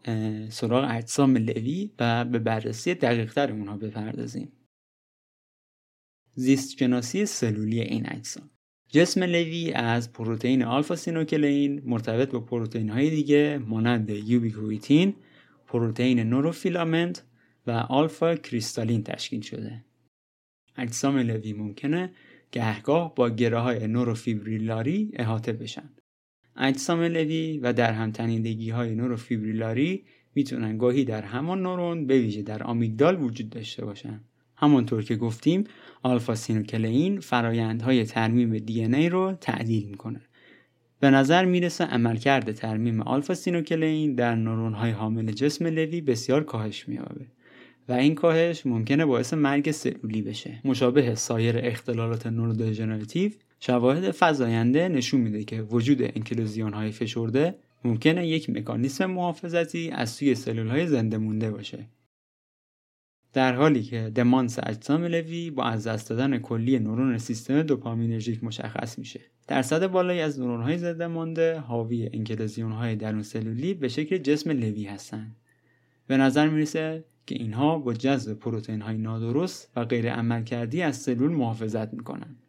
سراغ 0.50 0.88
اجسام 0.90 1.38
لوی 1.38 1.92
و 2.00 2.26
به 2.26 2.40
بررسی 2.40 2.94
دقیقتر 2.94 3.52
اونها 3.52 3.78
بپردازیم. 3.78 4.52
زیست 6.34 6.78
شناسی 6.80 7.26
سلولی 7.26 7.82
این 7.82 8.10
اجسام 8.10 8.50
جسم 8.90 9.24
لوی 9.24 9.72
از 9.72 10.14
پروتئین 10.14 10.64
آلفا 10.64 10.96
سینوکلین 10.96 11.82
مرتبط 11.86 12.32
با 12.32 12.40
پروتئین 12.40 12.90
های 12.90 13.10
دیگه 13.10 13.58
مانند 13.68 14.10
یوبیکویتین 14.10 15.16
پروتئین 15.68 16.20
نوروفیلامنت 16.20 17.24
و 17.68 17.72
آلفا 17.72 18.36
کریستالین 18.36 19.04
تشکیل 19.04 19.42
شده. 19.42 19.86
اجسام 20.78 21.18
لوی 21.18 21.54
ممکنه 21.54 22.14
گهگاه 22.56 23.16
با 23.16 23.30
گره 23.30 23.60
های 23.60 23.88
نوروفیبریلاری 23.88 25.12
احاطه 25.14 25.54
بشن. 25.54 25.90
اجسام 26.58 27.02
لوی 27.02 27.60
و 27.60 27.74
در 27.74 27.94
هم 27.94 28.12
تنیدگی 28.12 28.70
های 28.70 28.96
نوروفیبریلاری 28.96 30.04
می‌تونن 30.36 30.78
گاهی 30.78 31.06
در 31.06 31.22
همان 31.22 31.62
نورون 31.62 32.08
به 32.08 32.20
ویژه 32.20 32.42
در 32.42 32.64
آمیگدال 32.64 33.22
وجود 33.22 33.50
داشته 33.50 33.86
باشن. 33.86 34.20
همانطور 34.56 35.04
که 35.04 35.16
گفتیم 35.16 35.64
آلفا 36.04 36.36
سینوکلئین 36.36 37.20
فرایندهای 37.20 38.04
ترمیم 38.04 38.58
دی 38.58 38.76
ان 38.76 38.86
ای 38.86 39.10
رو 39.10 39.34
تعدیل 39.42 39.86
می‌کنه. 39.90 40.22
به 41.00 41.10
نظر 41.10 41.46
می‌رسه 41.46 41.84
عملکرد 41.84 42.52
ترمیم 42.52 43.02
آلفا 43.02 43.34
سینوکلئین 43.34 44.16
در 44.16 44.36
نورون 44.36 44.74
های 44.74 44.92
حامل 44.92 45.32
جسم 45.32 45.66
لوی 45.66 46.02
بسیار 46.02 46.44
کاهش 46.44 46.88
مییابه. 46.88 47.26
و 47.90 47.94
این 47.94 48.16
کاهش 48.16 48.66
ممکنه 48.66 49.06
باعث 49.06 49.34
مرگ 49.34 49.72
سلولی 49.72 50.22
بشه. 50.22 50.62
مشابه 50.66 51.16
سایر 51.16 51.56
اختلالات 51.58 52.28
نورودژنراتیو 52.28 53.32
شواهد 53.60 54.16
فزاینده 54.20 54.90
نشون 54.90 55.22
میده 55.22 55.44
که 55.44 55.62
وجود 55.62 56.02
انکلوزیون 56.02 56.74
های 56.74 56.92
فشرده 56.92 57.56
ممکنه 57.84 58.28
یک 58.28 58.50
مکانیسم 58.50 59.06
محافظتی 59.06 59.90
از 59.90 60.10
سوی 60.10 60.36
سلول 60.36 60.68
های 60.68 60.88
زنده 60.88 61.18
مونده 61.18 61.52
باشه. 61.52 61.86
در 63.34 63.56
حالی 63.56 63.84
که 63.84 64.12
دمانس 64.16 64.60
اجسام 64.64 65.04
لوی 65.04 65.52
با 65.52 65.64
از 65.64 65.88
دست 65.88 66.10
دادن 66.10 66.38
کلی 66.38 66.80
نورون 66.80 67.18
سیستم 67.18 67.62
دوپامینرژیک 67.62 68.44
مشخص 68.44 69.00
میشه. 69.00 69.20
درصد 69.48 69.88
بالایی 69.88 70.22
از 70.22 70.40
نورون 70.40 70.62
های 70.62 70.78
زنده 70.78 71.08
مانده 71.08 71.60
حاوی 71.60 72.10
انکلوزیون 72.14 72.72
های 72.72 72.96
درون 72.96 73.24
سلولی 73.24 73.74
به 73.74 73.88
شکل 73.88 74.18
جسم 74.18 74.52
لوی 74.52 74.86
هستند 74.86 75.36
به 76.08 76.18
نظر 76.18 76.50
می‌رسه 76.50 77.04
که 77.26 77.36
اینها 77.36 77.80
با 77.80 77.94
جذب 77.94 78.34
پروتئین 78.34 78.82
های 78.82 78.98
نادرست 78.98 79.72
و 79.76 79.86
غیر 79.86 80.14
عمل 80.14 80.44
کردی 80.44 80.82
از 80.82 80.98
سلول 80.98 81.32
محافظت 81.32 81.94
می‌کنند. 81.94 82.44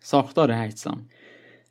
ساختار 0.00 0.52
اجسام 0.52 1.08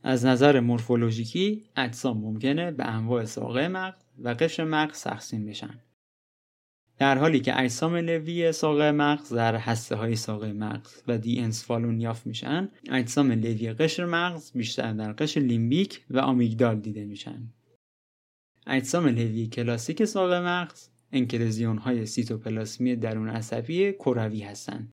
از 0.04 0.26
نظر 0.26 0.60
مورفولوژیکی 0.60 1.66
اجسام 1.76 2.18
ممکنه 2.18 2.72
به 2.72 2.86
انواع 2.86 3.26
ساقه 3.26 3.68
مغز 3.68 4.04
و 4.20 4.30
قشر 4.30 4.64
مغز 4.64 5.04
تقسیم 5.04 5.46
بشن. 5.46 5.80
در 7.00 7.18
حالی 7.18 7.40
که 7.40 7.60
اجسام 7.60 7.96
لوی 7.96 8.52
ساقه 8.52 8.92
مغز 8.92 9.34
در 9.34 9.56
هسته 9.56 9.96
های 9.96 10.16
ساقه 10.16 10.54
مغز 10.54 11.04
و 11.08 11.18
دی 11.18 11.40
انسفالون 11.40 12.02
یافت 12.02 12.28
میشن 12.28 12.70
اجسام 12.92 13.32
لوی 13.32 13.74
قشر 13.74 14.06
مغز 14.06 14.52
بیشتر 14.52 14.94
در 14.94 15.14
قشر 15.14 15.42
لیمبیک 15.42 16.06
و 16.10 16.20
آمیگدال 16.20 16.80
دیده 16.80 17.06
میشن 17.06 17.54
اجسام 18.68 19.08
لوی 19.08 19.48
کلاسیک 19.48 20.06
ساقه 20.06 20.40
مغز 20.40 20.90
انکلوزیون 21.12 21.78
های 21.78 22.06
سیتوپلاسمی 22.06 22.96
درون 22.96 23.30
عصبی 23.30 23.94
کروی 23.94 24.42
هستند 24.42 24.92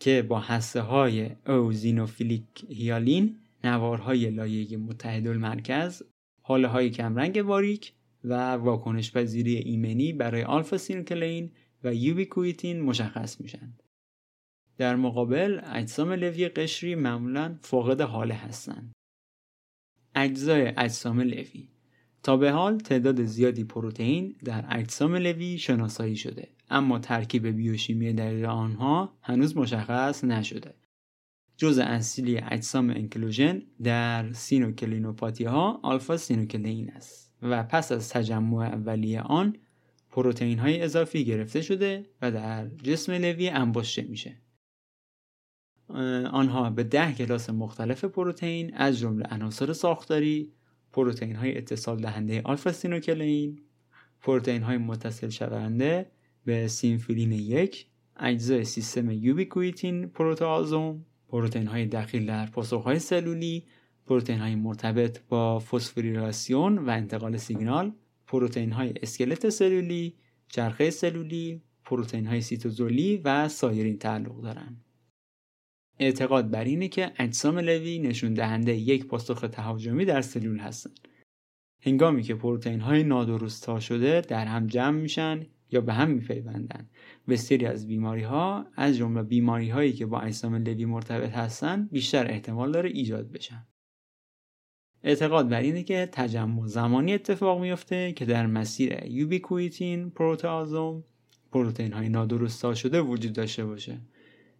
که 0.00 0.22
با 0.22 0.40
هسته 0.40 0.80
های 0.80 1.30
اوزینوفیلیک 1.46 2.64
هیالین 2.68 3.38
نوارهای 3.64 4.30
لایه 4.30 4.76
متحد 4.76 5.26
المرکز 5.26 6.02
حاله 6.42 6.68
های 6.68 6.90
کمرنگ 6.90 7.42
باریک 7.42 7.92
و 8.24 8.52
واکنش 8.52 9.12
پذیری 9.12 9.56
ایمنی 9.56 10.12
برای 10.12 10.42
آلفا 10.42 10.76
سینوکلین 10.76 11.52
و 11.84 11.94
یوبیکویتین 11.94 12.80
مشخص 12.80 13.40
میشن. 13.40 13.72
در 14.78 14.96
مقابل 14.96 15.60
اجسام 15.64 16.12
لوی 16.12 16.48
قشری 16.48 16.94
معمولا 16.94 17.58
فاقد 17.62 18.00
حاله 18.00 18.34
هستند. 18.34 18.92
اجزای 20.14 20.72
اجسام 20.76 21.20
لوی 21.20 21.68
تا 22.26 22.36
به 22.36 22.50
حال 22.50 22.78
تعداد 22.78 23.24
زیادی 23.24 23.64
پروتئین 23.64 24.36
در 24.44 24.64
اجسام 24.70 25.14
لوی 25.14 25.58
شناسایی 25.58 26.16
شده 26.16 26.48
اما 26.70 26.98
ترکیب 26.98 27.46
بیوشیمی 27.46 28.12
دقیق 28.12 28.48
آنها 28.48 29.12
هنوز 29.22 29.56
مشخص 29.56 30.24
نشده. 30.24 30.74
جزء 31.56 31.82
اصلی 31.82 32.38
اجسام 32.38 32.90
انکلوژن 32.90 33.62
در 33.82 34.32
سینوکلینوپاتی 34.32 35.44
ها 35.44 35.80
آلفا 35.82 36.16
سینوکلین 36.16 36.90
است 36.90 37.34
و 37.42 37.62
پس 37.62 37.92
از 37.92 38.08
تجمع 38.08 38.66
اولیه 38.66 39.20
آن 39.20 39.56
پروتئین 40.10 40.58
های 40.58 40.82
اضافی 40.82 41.24
گرفته 41.24 41.62
شده 41.62 42.06
و 42.22 42.30
در 42.30 42.68
جسم 42.68 43.12
لوی 43.12 43.48
انباشته 43.48 44.02
میشه. 44.02 44.36
آنها 46.32 46.70
به 46.70 46.84
ده 46.84 47.12
کلاس 47.12 47.50
مختلف 47.50 48.04
پروتئین 48.04 48.74
از 48.74 48.98
جمله 48.98 49.26
عناصر 49.26 49.72
ساختاری 49.72 50.55
پروتئین 50.96 51.36
های 51.36 51.58
اتصال 51.58 52.00
دهنده 52.00 52.42
آلفا 52.44 52.72
سینوکلئین 52.72 53.58
پروتئین 54.20 54.62
های 54.62 54.76
متصل 54.76 55.28
شونده 55.28 56.10
به 56.44 56.68
سینفیلین 56.68 57.32
یک 57.32 57.86
اجزای 58.16 58.64
سیستم 58.64 59.10
یوبیکویتین 59.10 60.06
پروتئازوم 60.06 61.06
پروتئین 61.28 61.66
های 61.66 61.86
دخیل 61.86 62.26
در 62.26 62.46
پاسخ 62.46 62.82
های 62.82 62.98
سلولی 62.98 63.64
پروتئین 64.06 64.38
های 64.38 64.54
مرتبط 64.54 65.20
با 65.28 65.58
فسفوریلاسیون 65.58 66.78
و 66.78 66.90
انتقال 66.90 67.36
سیگنال 67.36 67.92
پروتئین 68.26 68.72
های 68.72 68.94
اسکلت 69.02 69.48
سلولی 69.48 70.14
چرخه 70.48 70.90
سلولی 70.90 71.62
پروتئین 71.84 72.26
های 72.26 72.40
سیتوزولی 72.40 73.16
و 73.24 73.48
سایرین 73.48 73.98
تعلق 73.98 74.42
دارند. 74.42 74.85
اعتقاد 75.98 76.50
بر 76.50 76.64
اینه 76.64 76.88
که 76.88 77.12
اجسام 77.18 77.58
لوی 77.58 77.98
نشون 77.98 78.34
دهنده 78.34 78.74
یک 78.74 79.06
پاسخ 79.06 79.40
تهاجمی 79.40 80.04
در 80.04 80.20
سلول 80.20 80.58
هستند 80.58 81.08
هنگامی 81.82 82.22
که 82.22 82.34
پروتئین 82.34 82.80
های 82.80 83.04
نادرست 83.04 83.78
شده 83.78 84.20
در 84.20 84.46
هم 84.46 84.66
جمع 84.66 85.00
میشن 85.00 85.46
یا 85.70 85.80
به 85.80 85.92
هم 85.92 86.10
میپیوندند 86.10 86.90
بسیاری 87.28 87.66
از 87.66 87.86
بیماری 87.86 88.22
ها 88.22 88.66
از 88.76 88.96
جمله 88.96 89.22
بیماری 89.22 89.70
هایی 89.70 89.92
که 89.92 90.06
با 90.06 90.20
اجسام 90.20 90.54
لوی 90.54 90.84
مرتبط 90.84 91.30
هستند 91.30 91.90
بیشتر 91.90 92.30
احتمال 92.30 92.72
داره 92.72 92.90
ایجاد 92.90 93.32
بشن. 93.32 93.66
اعتقاد 95.02 95.48
بر 95.48 95.60
اینه 95.60 95.82
که 95.82 96.08
تجمع 96.12 96.66
زمانی 96.66 97.14
اتفاق 97.14 97.60
میفته 97.60 98.12
که 98.12 98.24
در 98.24 98.46
مسیر 98.46 99.04
یوبیکویتین 99.04 100.10
پروتئازوم 100.10 101.04
پروتئین 101.52 101.92
های 101.92 102.08
نادرست 102.08 102.74
شده 102.74 103.00
وجود 103.00 103.32
داشته 103.32 103.64
باشه. 103.64 104.00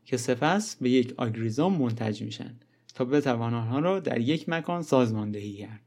که 0.06 0.16
سپس 0.16 0.76
به 0.76 0.90
یک 0.90 1.14
آگریزوم 1.16 1.76
منتج 1.76 2.22
میشن 2.22 2.60
تا 2.94 3.04
بتوان 3.04 3.54
آنها 3.54 3.78
را 3.78 4.00
در 4.00 4.20
یک 4.20 4.48
مکان 4.48 4.82
سازماندهی 4.82 5.52
کرد. 5.52 5.80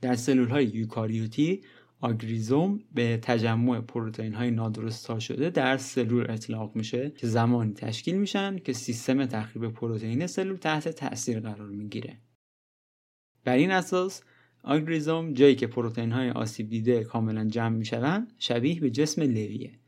در 0.00 0.14
سلول 0.14 0.48
های 0.48 0.64
یوکاریوتی 0.64 1.62
آگریزوم 2.00 2.80
به 2.94 3.18
تجمع 3.22 3.80
پروتئین 3.80 4.34
های 4.34 4.50
نادرست 4.50 5.18
شده 5.18 5.50
در 5.50 5.76
سلول 5.76 6.30
اطلاق 6.30 6.76
میشه 6.76 7.10
که 7.10 7.26
زمانی 7.26 7.72
تشکیل 7.72 8.14
میشن 8.14 8.58
که 8.58 8.72
سیستم 8.72 9.26
تخریب 9.26 9.68
پروتئین 9.68 10.26
سلول 10.26 10.56
تحت 10.56 10.88
تاثیر 10.88 11.40
قرار 11.40 11.68
می‌گیره. 11.68 12.18
بر 13.44 13.56
این 13.56 13.70
اساس 13.70 14.22
آگریزوم 14.64 15.32
جایی 15.32 15.54
که 15.54 15.66
پروتئین 15.66 16.12
های 16.12 16.30
آسیب 16.30 16.68
دیده 16.68 17.04
کاملا 17.04 17.44
جمع 17.44 17.76
می‌شوند 17.76 18.32
شبیه 18.38 18.80
به 18.80 18.90
جسم 18.90 19.22
لویه. 19.22 19.78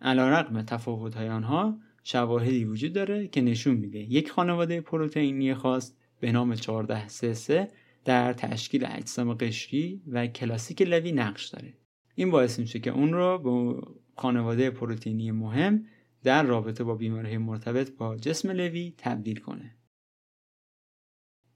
علیرغم 0.00 0.62
تفاوت 0.62 1.14
های 1.14 1.28
آنها 1.28 1.78
شواهدی 2.02 2.64
وجود 2.64 2.92
داره 2.92 3.28
که 3.28 3.40
نشون 3.40 3.74
میده. 3.74 3.98
یک 3.98 4.30
خانواده 4.30 4.80
پروتئینی 4.80 5.54
خاص 5.54 5.92
به 6.20 6.32
نام 6.32 6.54
14 6.54 7.08
سه 7.08 7.68
در 8.04 8.32
تشکیل 8.32 8.86
اجسام 8.88 9.34
قشری 9.34 10.02
و 10.06 10.26
کلاسیک 10.26 10.82
لوی 10.82 11.12
نقش 11.12 11.48
داره. 11.48 11.74
این 12.14 12.30
باعث 12.30 12.58
میشه 12.58 12.78
که 12.78 12.90
اون 12.90 13.12
رو 13.12 13.38
به 13.38 13.82
خانواده 14.16 14.70
پروتئینی 14.70 15.30
مهم 15.30 15.86
در 16.24 16.42
رابطه 16.42 16.84
با 16.84 16.94
بیماری 16.94 17.38
مرتبط 17.38 17.90
با 17.96 18.16
جسم 18.16 18.50
لوی 18.50 18.94
تبدیل 18.98 19.40
کنه. 19.40 19.76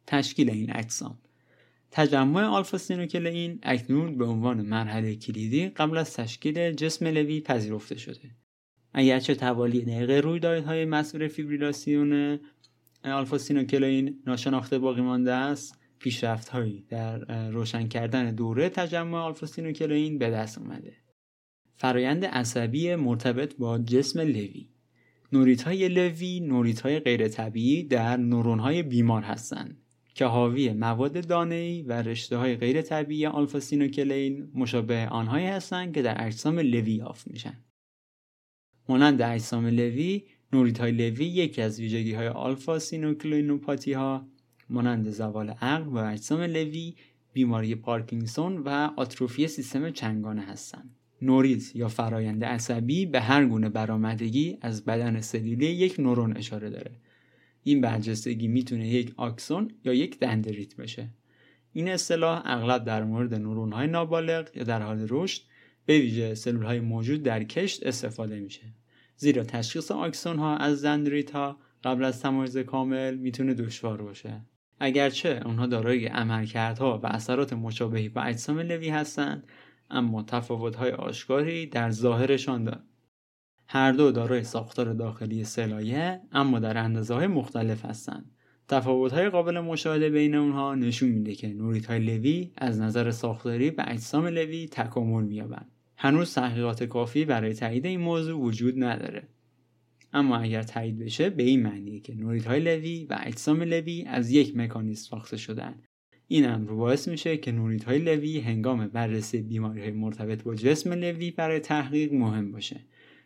تشکیل 0.06 0.50
این 0.50 0.76
اجسام. 0.76 1.18
تجمع 1.90 2.44
آلفا 2.44 2.78
سینوکلئین 2.78 3.58
اکنون 3.62 4.18
به 4.18 4.24
عنوان 4.24 4.62
مرحله 4.62 5.16
کلیدی 5.16 5.68
قبل 5.68 5.96
از 5.96 6.14
تشکیل 6.14 6.72
جسم 6.72 7.06
لوی 7.06 7.40
پذیرفته 7.40 7.98
شده. 7.98 8.30
اگرچه 8.98 9.34
توالی 9.34 9.80
دقیق 9.80 10.10
رویدادهای 10.10 10.84
مسئول 10.84 11.28
فیبریلاسیون 11.28 12.40
آلفا 13.04 13.38
سینوکلئین 13.38 14.22
ناشناخته 14.26 14.78
باقی 14.78 15.00
مانده 15.00 15.32
است 15.32 15.78
پیشرفت 15.98 16.48
هایی 16.48 16.84
در 16.88 17.48
روشن 17.50 17.88
کردن 17.88 18.34
دوره 18.34 18.68
تجمع 18.68 19.18
آلفا 19.18 19.46
سینوکلئین 19.46 20.18
به 20.18 20.30
دست 20.30 20.58
اومده. 20.58 20.92
فرایند 21.76 22.24
عصبی 22.24 22.94
مرتبط 22.94 23.56
با 23.56 23.78
جسم 23.78 24.20
لوی. 24.20 24.68
نوریت 25.32 25.62
های 25.62 25.88
لوی 25.88 26.40
نوریت 26.40 26.80
های 26.80 27.00
غیر 27.00 27.28
طبیعی 27.28 27.82
در 27.82 28.16
نورون 28.16 28.58
های 28.58 28.82
بیمار 28.82 29.22
هستند 29.22 29.76
که 30.14 30.24
حاوی 30.24 30.72
مواد 30.72 31.26
دانه‌ای 31.26 31.82
و 31.82 31.92
رشته 31.92 32.36
های 32.36 32.56
غیر 32.56 32.82
طبیعی 32.82 33.26
آلفا 33.26 33.60
سینوکلئین 33.60 34.50
مشابه 34.54 35.08
آنهایی 35.10 35.46
هستند 35.46 35.94
که 35.94 36.02
در 36.02 36.26
اجسام 36.26 36.58
لوی 36.58 36.92
یافت 36.92 37.28
میشن. 37.28 37.65
مانند 38.88 39.22
اجسام 39.22 39.66
لوی 39.66 40.22
نوریت 40.52 40.80
های 40.80 40.92
لوی 40.92 41.26
یکی 41.26 41.62
از 41.62 41.80
ویژگی 41.80 42.12
های 42.12 42.28
آلفا 42.28 42.78
سینوکلئینوپاتی 42.78 43.92
ها 43.92 44.26
مانند 44.70 45.10
زوال 45.10 45.50
عقل 45.50 45.88
و 45.88 45.96
اجسام 45.96 46.40
لوی 46.40 46.94
بیماری 47.32 47.74
پارکینسون 47.74 48.58
و 48.58 48.68
آتروفی 48.96 49.48
سیستم 49.48 49.90
چندگانه 49.90 50.42
هستند. 50.42 50.90
نوریت 51.22 51.76
یا 51.76 51.88
فرایند 51.88 52.44
عصبی 52.44 53.06
به 53.06 53.20
هر 53.20 53.44
گونه 53.44 53.68
برآمدگی 53.68 54.58
از 54.60 54.84
بدن 54.84 55.20
سلولی 55.20 55.66
یک 55.66 56.00
نورون 56.00 56.36
اشاره 56.36 56.70
داره. 56.70 56.90
این 57.62 57.80
برجستگی 57.80 58.48
می‌تونه 58.48 58.88
یک 58.88 59.14
آکسون 59.16 59.70
یا 59.84 59.94
یک 59.94 60.18
دندریت 60.18 60.76
بشه. 60.76 61.08
این 61.72 61.88
اصطلاح 61.88 62.42
اغلب 62.44 62.84
در 62.84 63.04
مورد 63.04 63.34
نورون 63.34 63.72
های 63.72 63.86
نابالغ 63.86 64.56
یا 64.56 64.62
در 64.62 64.82
حال 64.82 65.06
رشد 65.10 65.42
به 65.86 65.98
ویژه 65.98 66.34
سلول 66.34 66.64
های 66.64 66.80
موجود 66.80 67.22
در 67.22 67.44
کشت 67.44 67.86
استفاده 67.86 68.40
میشه. 68.40 68.62
زیرا 69.16 69.44
تشخیص 69.44 69.90
آکسون 69.90 70.38
ها 70.38 70.56
از 70.56 70.84
دندریت 70.84 71.30
ها 71.30 71.58
قبل 71.84 72.04
از 72.04 72.22
تمایز 72.22 72.58
کامل 72.58 73.14
می‌تونه 73.16 73.54
دشوار 73.54 74.02
باشه. 74.02 74.40
اگرچه 74.80 75.40
آنها 75.40 75.66
دارای 75.66 76.06
عملکردها 76.06 77.00
و 77.02 77.06
اثرات 77.06 77.52
مشابهی 77.52 78.08
با 78.08 78.22
اجسام 78.22 78.58
لوی 78.58 78.88
هستند 78.88 79.46
اما 79.90 80.22
تفاوت‌های 80.22 80.90
آشکاری 80.90 81.66
در 81.66 81.90
ظاهرشان 81.90 82.64
دارند 82.64 82.88
هر 83.66 83.92
دو 83.92 84.12
دارای 84.12 84.44
ساختار 84.44 84.92
داخلی 84.92 85.44
سلایه 85.44 86.20
اما 86.32 86.58
در 86.58 86.78
اندازه 86.78 87.14
های 87.14 87.26
مختلف 87.26 87.84
هستند. 87.84 88.30
تفاوت‌های 88.68 89.28
قابل 89.28 89.60
مشاهده 89.60 90.10
بین 90.10 90.34
اونها 90.34 90.74
نشون 90.74 91.08
میده 91.08 91.34
که 91.34 91.48
نوریت 91.48 91.86
های 91.86 91.98
لوی 91.98 92.52
از 92.56 92.80
نظر 92.80 93.10
ساختاری 93.10 93.70
به 93.70 93.84
اجسام 93.86 94.26
لوی 94.26 94.68
تکامل 94.68 95.24
مییابند. 95.24 95.75
هنوز 95.96 96.34
تحقیقات 96.34 96.84
کافی 96.84 97.24
برای 97.24 97.54
تایید 97.54 97.86
این 97.86 98.00
موضوع 98.00 98.40
وجود 98.40 98.84
نداره. 98.84 99.28
اما 100.12 100.36
اگر 100.36 100.62
تایید 100.62 100.98
بشه 100.98 101.30
به 101.30 101.42
این 101.42 101.62
معنیه 101.62 102.00
که 102.00 102.14
نوریت 102.14 102.44
های 102.44 102.60
لوی 102.60 103.06
و 103.10 103.18
اجسام 103.22 103.62
لوی 103.62 104.04
از 104.06 104.30
یک 104.30 104.56
مکانیزم 104.56 105.02
ساخته 105.02 105.36
شدن 105.36 105.82
این 106.28 106.48
امر 106.48 106.72
باعث 106.72 107.08
میشه 107.08 107.36
که 107.36 107.52
نوریت 107.52 107.84
های 107.84 107.98
لوی 107.98 108.40
هنگام 108.40 108.88
بررسی 108.88 109.42
بیماری 109.42 109.80
های 109.80 109.90
مرتبط 109.90 110.42
با 110.42 110.54
جسم 110.54 110.92
لوی 110.92 111.30
برای 111.30 111.60
تحقیق 111.60 112.12
مهم 112.12 112.52
باشه. 112.52 112.80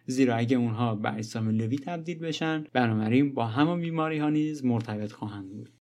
زیرا 0.07 0.37
اگه 0.37 0.57
اونها 0.57 0.95
به 0.95 1.15
اجسام 1.15 1.49
لوی 1.49 1.79
تبدیل 1.79 2.19
بشن 2.19 2.65
بنابراین 2.73 3.35
با 3.35 3.47
همون 3.47 3.81
بیماری 3.81 4.19
ها 4.19 4.31
نیز 4.31 4.65
مرتبط 4.65 5.13
خواهند 5.13 5.51
بود. 5.51 5.80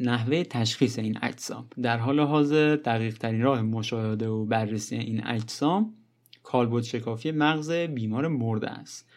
نحوه 0.00 0.44
تشخیص 0.44 0.98
این 0.98 1.18
اجسام. 1.22 1.66
در 1.82 1.98
حال 1.98 2.20
حاضر 2.20 2.76
دقیق 2.76 3.18
ترین 3.18 3.42
راه 3.42 3.62
مشاهده 3.62 4.28
و 4.28 4.44
بررسی 4.44 4.96
این 4.96 5.26
اجسام 5.26 5.94
کالبد 6.42 6.82
شکافی 6.82 7.30
مغز 7.30 7.70
بیمار 7.70 8.28
مرده 8.28 8.70
است. 8.70 9.10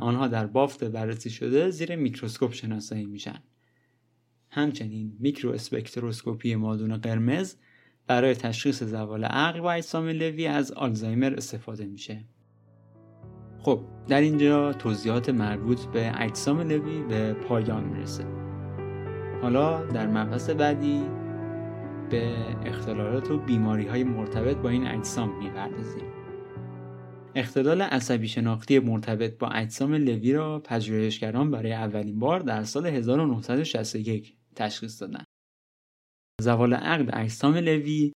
آنها 0.00 0.28
در 0.28 0.46
بافت 0.46 0.84
بررسی 0.84 1.30
شده 1.30 1.70
زیر 1.70 1.96
میکروسکوپ 1.96 2.52
شناسایی 2.52 3.06
میشن. 3.06 3.42
همچنین 4.50 5.16
میکرو 5.18 5.52
اسپکتروسکوپی 5.52 6.54
مادون 6.54 6.96
قرمز 6.96 7.54
برای 8.06 8.34
تشخیص 8.34 8.82
زوال 8.82 9.24
عقل 9.24 9.60
و 9.60 9.64
اجسام 9.64 10.08
لوی 10.08 10.46
از 10.46 10.72
آلزایمر 10.72 11.34
استفاده 11.34 11.86
میشه. 11.86 12.24
خب 13.58 13.84
در 14.08 14.20
اینجا 14.20 14.72
توضیحات 14.72 15.28
مربوط 15.28 15.84
به 15.84 16.22
اجسام 16.22 16.60
لوی 16.60 17.02
به 17.02 17.32
پایان 17.32 17.84
می‌رسه. 17.84 18.49
حالا 19.42 19.86
در 19.86 20.06
مبحث 20.06 20.50
بعدی 20.50 21.02
به 22.10 22.32
اختلالات 22.64 23.30
و 23.30 23.38
بیماری 23.38 23.86
های 23.86 24.04
مرتبط 24.04 24.56
با 24.56 24.68
این 24.68 24.86
اجسام 24.86 25.38
می‌پردازیم 25.38 26.04
اختلال 27.34 27.82
عصبی 27.82 28.28
شناختی 28.28 28.78
مرتبط 28.78 29.38
با 29.38 29.48
اجسام 29.48 29.94
لوی 29.94 30.32
را 30.32 30.58
پژوهشگران 30.58 31.50
برای 31.50 31.72
اولین 31.72 32.18
بار 32.18 32.40
در 32.40 32.64
سال 32.64 32.86
1961 32.86 34.36
تشخیص 34.56 35.02
دادند. 35.02 35.24
زوال 36.42 36.74
عقل 36.74 37.10
اجسام 37.12 37.56
لوی 37.56 38.12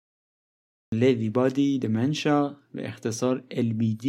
لوی 0.94 1.30
بادی 1.30 1.78
دمنشا 1.78 2.56
به 2.74 2.88
اختصار 2.88 3.44
LBD 3.50 4.06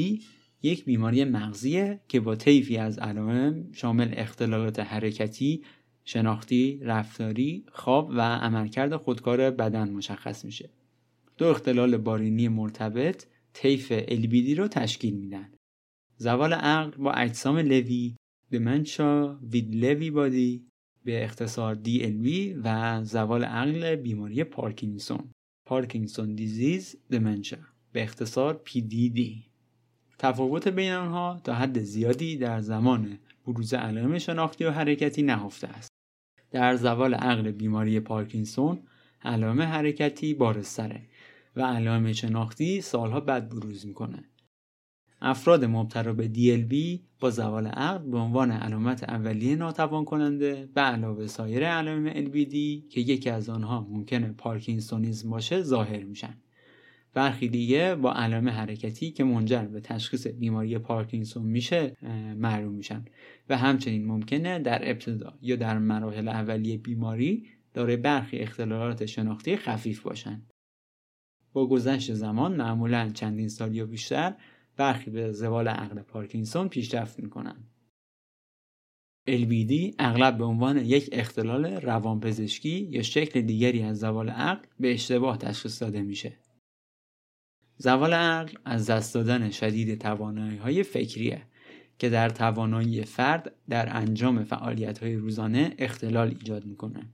یک 0.62 0.86
بیماری 0.86 1.24
مغزیه 1.24 2.02
که 2.08 2.20
با 2.20 2.36
طیفی 2.36 2.78
از 2.78 3.00
علائم 3.00 3.72
شامل 3.72 4.14
اختلالات 4.18 4.80
حرکتی، 4.80 5.64
شناختی، 6.06 6.80
رفتاری، 6.82 7.66
خواب 7.72 8.10
و 8.10 8.22
عملکرد 8.22 8.96
خودکار 8.96 9.52
بدن 9.52 9.90
مشخص 9.90 10.46
میشه. 10.46 10.70
دو 11.38 11.48
اختلال 11.48 11.98
بارینی 11.98 12.48
مرتبط 12.48 13.26
طیف 13.54 14.00
LBD 14.00 14.58
رو 14.58 14.68
تشکیل 14.68 15.14
میدن. 15.14 15.50
زوال 16.18 16.54
عقل 16.54 16.98
با 16.98 17.12
اجسام 17.12 17.58
لوی، 17.58 18.16
دمنشا 18.52 19.36
وید 19.36 19.76
لوی 19.76 20.12
بادی 20.12 20.68
به 21.04 21.24
اختصار 21.24 21.76
DLB 21.76 22.56
و 22.64 23.00
زوال 23.04 23.44
عقل 23.44 23.96
بیماری 23.96 24.44
پارکینسون 24.44 25.32
پارکینسون 25.66 26.36
دیزیز 26.36 26.96
دمنشا 27.12 27.58
به 27.92 28.04
اختصار 28.04 28.62
PDD 28.68 29.22
تفاوت 30.20 30.68
بین 30.68 30.92
آنها 30.92 31.42
تا 31.44 31.54
حد 31.54 31.80
زیادی 31.80 32.38
در 32.38 32.62
زمان 32.62 33.20
بروز 33.48 33.74
علائم 33.74 34.18
شناختی 34.18 34.66
و 34.66 34.72
حرکتی 34.72 35.22
نهفته 35.22 35.68
است 35.68 35.93
در 36.54 36.76
زوال 36.76 37.14
عقل 37.14 37.52
بیماری 37.52 38.00
پارکینسون 38.00 38.80
علائم 39.24 39.62
حرکتی 39.62 40.34
بارستره 40.34 41.02
و 41.56 41.62
علائم 41.62 42.14
شناختی 42.14 42.82
سالها 42.82 43.20
بعد 43.20 43.50
بروز 43.50 43.86
می‌کنه. 43.86 44.24
افراد 45.22 45.66
مبتلا 45.66 46.14
به 46.14 46.32
DLB 46.34 47.00
با 47.20 47.30
زوال 47.30 47.68
عقل 47.68 48.12
به 48.12 48.18
عنوان 48.18 48.52
علامت 48.52 49.04
اولیه 49.04 49.56
ناتوان 49.56 50.06
کننده 50.06 50.70
به 50.74 50.82
علاوه 50.82 51.28
سایر 51.28 51.68
علائم 51.68 52.10
LBD 52.10 52.54
که 52.90 53.02
یکی 53.02 53.30
از 53.30 53.50
آنها 53.50 53.88
ممکنه 53.90 54.34
پارکینسونیزم 54.38 55.30
باشه 55.30 55.62
ظاهر 55.62 56.04
میشن. 56.04 56.38
برخی 57.14 57.48
دیگه 57.48 57.96
با 57.96 58.14
علائم 58.14 58.50
حرکتی 58.50 59.12
که 59.12 59.24
منجر 59.24 59.66
به 59.66 59.82
تشخیص 59.82 60.28
بیماری 60.28 60.78
پارکینسون 60.78 61.46
میشه 61.46 61.98
معلوم 62.38 62.74
میشن. 62.74 63.06
و 63.50 63.58
همچنین 63.58 64.06
ممکنه 64.06 64.60
در 64.60 64.90
ابتدا 64.90 65.34
یا 65.42 65.56
در 65.56 65.78
مراحل 65.80 66.28
اولیه 66.28 66.78
بیماری 66.78 67.48
داره 67.74 67.98
برخی 67.98 68.40
اختلالات 68.40 69.06
شناختی 69.06 69.58
خفیف 69.58 70.02
باشن. 70.02 70.42
با 71.54 71.68
گذشت 71.68 72.14
زمان 72.14 72.56
معمولا 72.56 73.10
چندین 73.10 73.48
سال 73.48 73.76
یا 73.76 73.86
بیشتر 73.86 74.36
برخی 74.78 75.12
به 75.12 75.32
زوال 75.32 75.68
عقل 75.68 76.02
پارکینسون 76.02 76.68
پیشرفت 76.68 77.20
می‌کنن. 77.20 77.64
LBD 79.30 79.96
اغلب 80.00 80.38
به 80.38 80.44
عنوان 80.44 80.78
یک 80.78 81.10
اختلال 81.12 81.66
روانپزشکی 81.66 82.88
یا 82.92 83.02
شکل 83.02 83.42
دیگری 83.42 83.84
از 83.84 84.00
زوال 84.00 84.30
عقل 84.30 84.66
به 84.80 84.94
اشتباه 84.94 85.38
تشخیص 85.38 85.82
داده 85.82 86.02
میشه. 86.02 86.43
زوال 87.84 88.14
عقل 88.14 88.58
از 88.66 88.90
دست 88.90 89.14
دادن 89.14 89.50
شدید 89.50 90.02
توانایی 90.02 90.58
های 90.58 90.84
فکریه 90.84 91.42
که 92.00 92.10
در 92.10 92.30
توانایی 92.30 93.04
فرد 93.04 93.52
در 93.70 93.98
انجام 93.98 94.44
فعالیت 94.44 95.04
های 95.04 95.16
روزانه 95.16 95.76
اختلال 95.78 96.28
ایجاد 96.28 96.66
می‌کنه. 96.66 97.10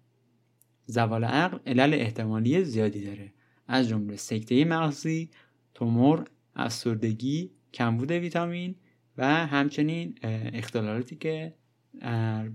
زوال 0.86 1.24
عقل 1.24 1.58
علل 1.66 1.94
احتمالی 1.94 2.64
زیادی 2.64 3.06
داره 3.06 3.34
از 3.68 3.88
جمله 3.88 4.16
سکته 4.16 4.66
مغزی، 4.66 5.30
تومور، 5.74 6.26
افسردگی، 6.56 7.52
کمبود 7.74 8.12
ویتامین 8.12 8.76
و 9.18 9.46
همچنین 9.46 10.16
اختلالاتی 10.54 11.16
که 11.16 11.56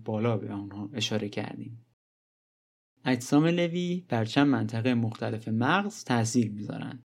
بالا 0.04 0.36
به 0.36 0.52
آنها 0.52 0.90
اشاره 0.92 1.28
کردیم. 1.28 1.84
اجسام 3.04 3.46
لوی 3.46 4.04
بر 4.08 4.24
چند 4.24 4.46
منطقه 4.46 4.94
مختلف 4.94 5.48
مغز 5.48 6.04
تاثیر 6.04 6.50
می‌ذارند. 6.50 7.03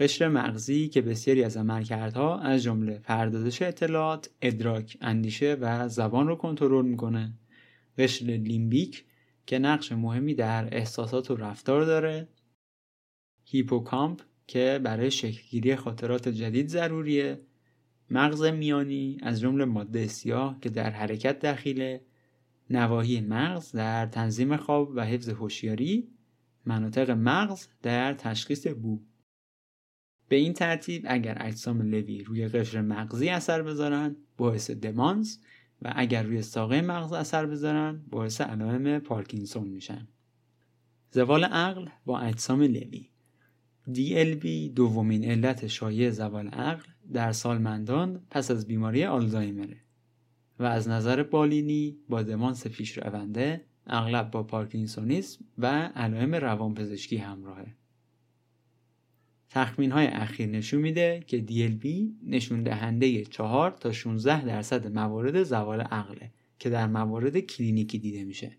قشر 0.00 0.28
مغزی 0.28 0.88
که 0.88 1.02
بسیاری 1.02 1.44
از 1.44 1.56
عملکردها 1.56 2.38
از 2.38 2.62
جمله 2.62 2.98
پردازش 2.98 3.62
اطلاعات، 3.62 4.30
ادراک، 4.42 4.98
اندیشه 5.00 5.56
و 5.60 5.88
زبان 5.88 6.26
رو 6.26 6.36
کنترل 6.36 6.84
می‌کنه. 6.86 7.32
قشر 7.98 8.26
لیمبیک 8.26 9.04
که 9.46 9.58
نقش 9.58 9.92
مهمی 9.92 10.34
در 10.34 10.76
احساسات 10.76 11.30
و 11.30 11.36
رفتار 11.36 11.84
داره. 11.84 12.28
هیپوکامپ 13.44 14.20
که 14.46 14.80
برای 14.84 15.10
شکلگیری 15.10 15.76
خاطرات 15.76 16.28
جدید 16.28 16.68
ضروریه 16.68 17.40
مغز 18.10 18.42
میانی 18.42 19.18
از 19.22 19.40
جمله 19.40 19.64
ماده 19.64 20.06
سیاه 20.06 20.58
که 20.60 20.70
در 20.70 20.90
حرکت 20.90 21.38
دخیله 21.38 22.00
نواحی 22.70 23.20
مغز 23.20 23.72
در 23.72 24.06
تنظیم 24.06 24.56
خواب 24.56 24.92
و 24.94 25.04
حفظ 25.04 25.28
هوشیاری 25.28 26.08
مناطق 26.66 27.10
مغز 27.10 27.68
در 27.82 28.14
تشخیص 28.14 28.66
بو 28.66 29.00
به 30.34 30.40
این 30.40 30.52
ترتیب 30.52 31.04
اگر 31.08 31.38
اجسام 31.40 31.82
لوی 31.82 32.24
روی 32.24 32.48
قشر 32.48 32.80
مغزی 32.80 33.28
اثر 33.28 33.62
بذارن 33.62 34.16
باعث 34.36 34.70
دمانس 34.70 35.40
و 35.82 35.92
اگر 35.96 36.22
روی 36.22 36.42
ساقه 36.42 36.80
مغز 36.80 37.12
اثر 37.12 37.46
بذارن 37.46 38.02
باعث 38.10 38.40
علائم 38.40 38.98
پارکینسون 38.98 39.68
میشن 39.68 40.08
زوال 41.10 41.44
عقل 41.44 41.88
با 42.06 42.18
اجسام 42.18 42.62
لوی 42.62 43.10
DLB 43.86 44.74
دومین 44.74 45.24
علت 45.24 45.66
شایع 45.66 46.10
زوال 46.10 46.48
عقل 46.48 46.84
در 47.12 47.32
سالمندان 47.32 48.26
پس 48.30 48.50
از 48.50 48.66
بیماری 48.66 49.04
آلزایمره 49.04 49.80
و 50.58 50.64
از 50.64 50.88
نظر 50.88 51.22
بالینی 51.22 51.98
با 52.08 52.22
دمانس 52.22 52.66
پیشرونده 52.66 53.64
اغلب 53.86 54.30
با 54.30 54.42
پارکینسونیسم 54.42 55.44
و 55.58 55.66
علائم 55.96 56.34
روانپزشکی 56.34 57.16
همراهه. 57.16 57.83
تخمین 59.54 59.92
های 59.92 60.06
اخیر 60.06 60.48
نشون 60.48 60.80
میده 60.80 61.24
که 61.26 61.44
DLB 61.48 61.86
نشون 62.26 62.62
دهنده 62.62 63.24
4 63.24 63.70
تا 63.70 63.92
16 63.92 64.44
درصد 64.44 64.86
موارد 64.86 65.42
زوال 65.42 65.80
عقله 65.80 66.30
که 66.58 66.70
در 66.70 66.86
موارد 66.86 67.38
کلینیکی 67.38 67.98
دیده 67.98 68.24
میشه. 68.24 68.56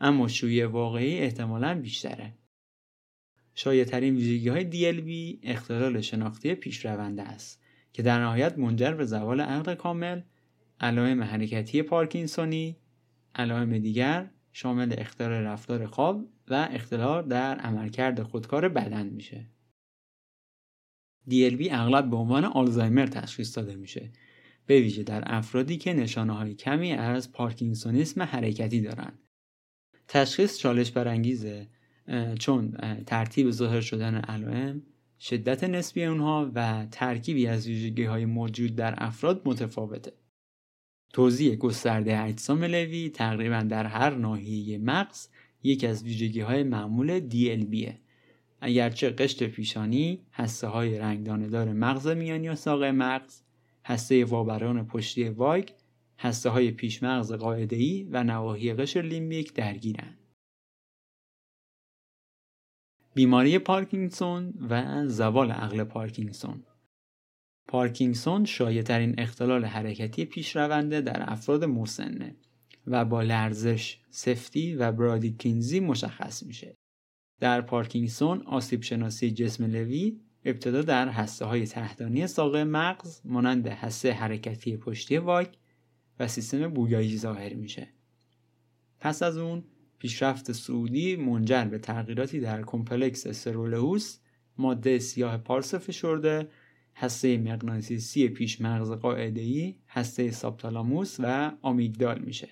اما 0.00 0.28
شویه 0.28 0.66
واقعی 0.66 1.18
احتمالا 1.18 1.80
بیشتره. 1.80 2.34
شایعترین 3.54 4.16
ویژگی 4.16 4.48
های 4.48 4.70
DLB 4.70 5.38
اختلال 5.42 6.00
شناختی 6.00 6.54
پیشرونده 6.54 7.22
است 7.22 7.62
که 7.92 8.02
در 8.02 8.20
نهایت 8.20 8.58
منجر 8.58 8.92
به 8.92 9.04
زوال 9.04 9.40
عقل 9.40 9.74
کامل، 9.74 10.20
علائم 10.80 11.22
حرکتی 11.22 11.82
پارکینسونی، 11.82 12.76
علائم 13.34 13.78
دیگر 13.78 14.30
شامل 14.52 14.94
اختلال 14.98 15.32
رفتار 15.32 15.86
خواب 15.86 16.24
و 16.48 16.68
اختلال 16.70 17.28
در 17.28 17.58
عملکرد 17.58 18.22
خودکار 18.22 18.68
بدن 18.68 19.06
میشه. 19.06 19.55
DLB 21.30 21.68
اغلب 21.70 22.10
به 22.10 22.16
عنوان 22.16 22.44
آلزایمر 22.44 23.06
تشخیص 23.06 23.56
داده 23.56 23.76
میشه. 23.76 24.10
به 24.66 24.80
ویژه 24.80 25.02
در 25.02 25.22
افرادی 25.26 25.76
که 25.76 25.92
نشانه 25.92 26.32
های 26.32 26.54
کمی 26.54 26.92
از 26.92 27.32
پارکینسونیسم 27.32 28.22
حرکتی 28.22 28.80
دارند. 28.80 29.18
تشخیص 30.08 30.58
چالش 30.58 30.90
برانگیزه 30.90 31.68
چون 32.38 32.70
ترتیب 33.06 33.50
ظاهر 33.50 33.80
شدن 33.80 34.14
علائم 34.14 34.82
شدت 35.20 35.64
نسبی 35.64 36.04
اونها 36.04 36.50
و 36.54 36.86
ترکیبی 36.90 37.46
از 37.46 37.66
ویژگی 37.66 38.04
های 38.04 38.24
موجود 38.24 38.76
در 38.76 38.94
افراد 38.98 39.42
متفاوته. 39.44 40.12
توزیع 41.12 41.54
گسترده 41.54 42.18
اجسام 42.18 42.64
لوی 42.64 43.10
تقریبا 43.10 43.62
در 43.62 43.86
هر 43.86 44.14
ناحیه 44.14 44.78
مغز 44.78 45.28
یکی 45.62 45.86
از 45.86 46.04
ویژگی 46.04 46.40
های 46.40 46.62
معمول 46.62 47.28
DLBه 47.30 47.94
اگرچه 48.60 49.10
قشر 49.10 49.42
پیشانی 49.44 50.26
هسته 50.32 50.66
های 50.66 50.98
رنگدانهدار 50.98 51.72
مغز 51.72 52.06
میانی 52.06 52.48
و 52.48 52.54
ساق 52.54 52.84
مغز 52.84 53.42
هسته 53.84 54.24
وابران 54.24 54.86
پشتی 54.86 55.28
واگ 55.28 55.68
هسته 56.18 56.50
های 56.50 56.70
پیش 56.70 57.02
مغز 57.02 57.32
قاعده‌ای 57.32 58.06
و 58.10 58.24
نواحی 58.24 58.74
قشر 58.74 59.02
لیمبیک 59.02 59.52
درگیرند 59.54 60.18
بیماری 63.14 63.58
پارکینسون 63.58 64.54
و 64.70 65.04
زوال 65.08 65.50
عقل 65.50 65.84
پارکینسون 65.84 66.64
پارکینسون 67.68 68.44
شایعترین 68.44 69.20
اختلال 69.20 69.64
حرکتی 69.64 70.24
پیشرونده 70.24 71.00
در 71.00 71.32
افراد 71.32 71.64
مسنه 71.64 72.36
و 72.86 73.04
با 73.04 73.22
لرزش، 73.22 73.98
سفتی 74.10 74.74
و 74.74 74.92
برادیکینزی 74.92 75.80
مشخص 75.80 76.42
میشه. 76.42 76.76
در 77.40 77.60
پارکینسون 77.60 78.42
آسیب 78.42 78.82
شناسی 78.82 79.30
جسم 79.30 79.64
لوی 79.64 80.20
ابتدا 80.44 80.82
در 80.82 81.08
هسته 81.08 81.44
های 81.44 81.66
تحتانی 81.66 82.26
ساق 82.26 82.56
مغز 82.56 83.20
مانند 83.24 83.66
هسته 83.66 84.12
حرکتی 84.12 84.76
پشتی 84.76 85.18
واگ 85.18 85.56
و 86.20 86.28
سیستم 86.28 86.68
بویایی 86.68 87.18
ظاهر 87.18 87.54
میشه. 87.54 87.88
پس 89.00 89.22
از 89.22 89.38
اون 89.38 89.64
پیشرفت 89.98 90.52
صعودی 90.52 91.16
منجر 91.16 91.64
به 91.64 91.78
تغییراتی 91.78 92.40
در 92.40 92.62
کمپلکس 92.62 93.28
سرولئوس 93.28 94.18
ماده 94.58 94.98
سیاه 94.98 95.36
پارس 95.36 95.74
فشرده 95.74 96.48
هسته 96.96 97.38
مغناطیسی 97.38 98.28
پیش 98.28 98.60
مغز 98.60 98.90
قاعده‌ای 98.90 99.74
هسته 99.88 100.30
سابتالاموس 100.30 101.16
و 101.18 101.52
آمیگدال 101.62 102.18
میشه 102.18 102.48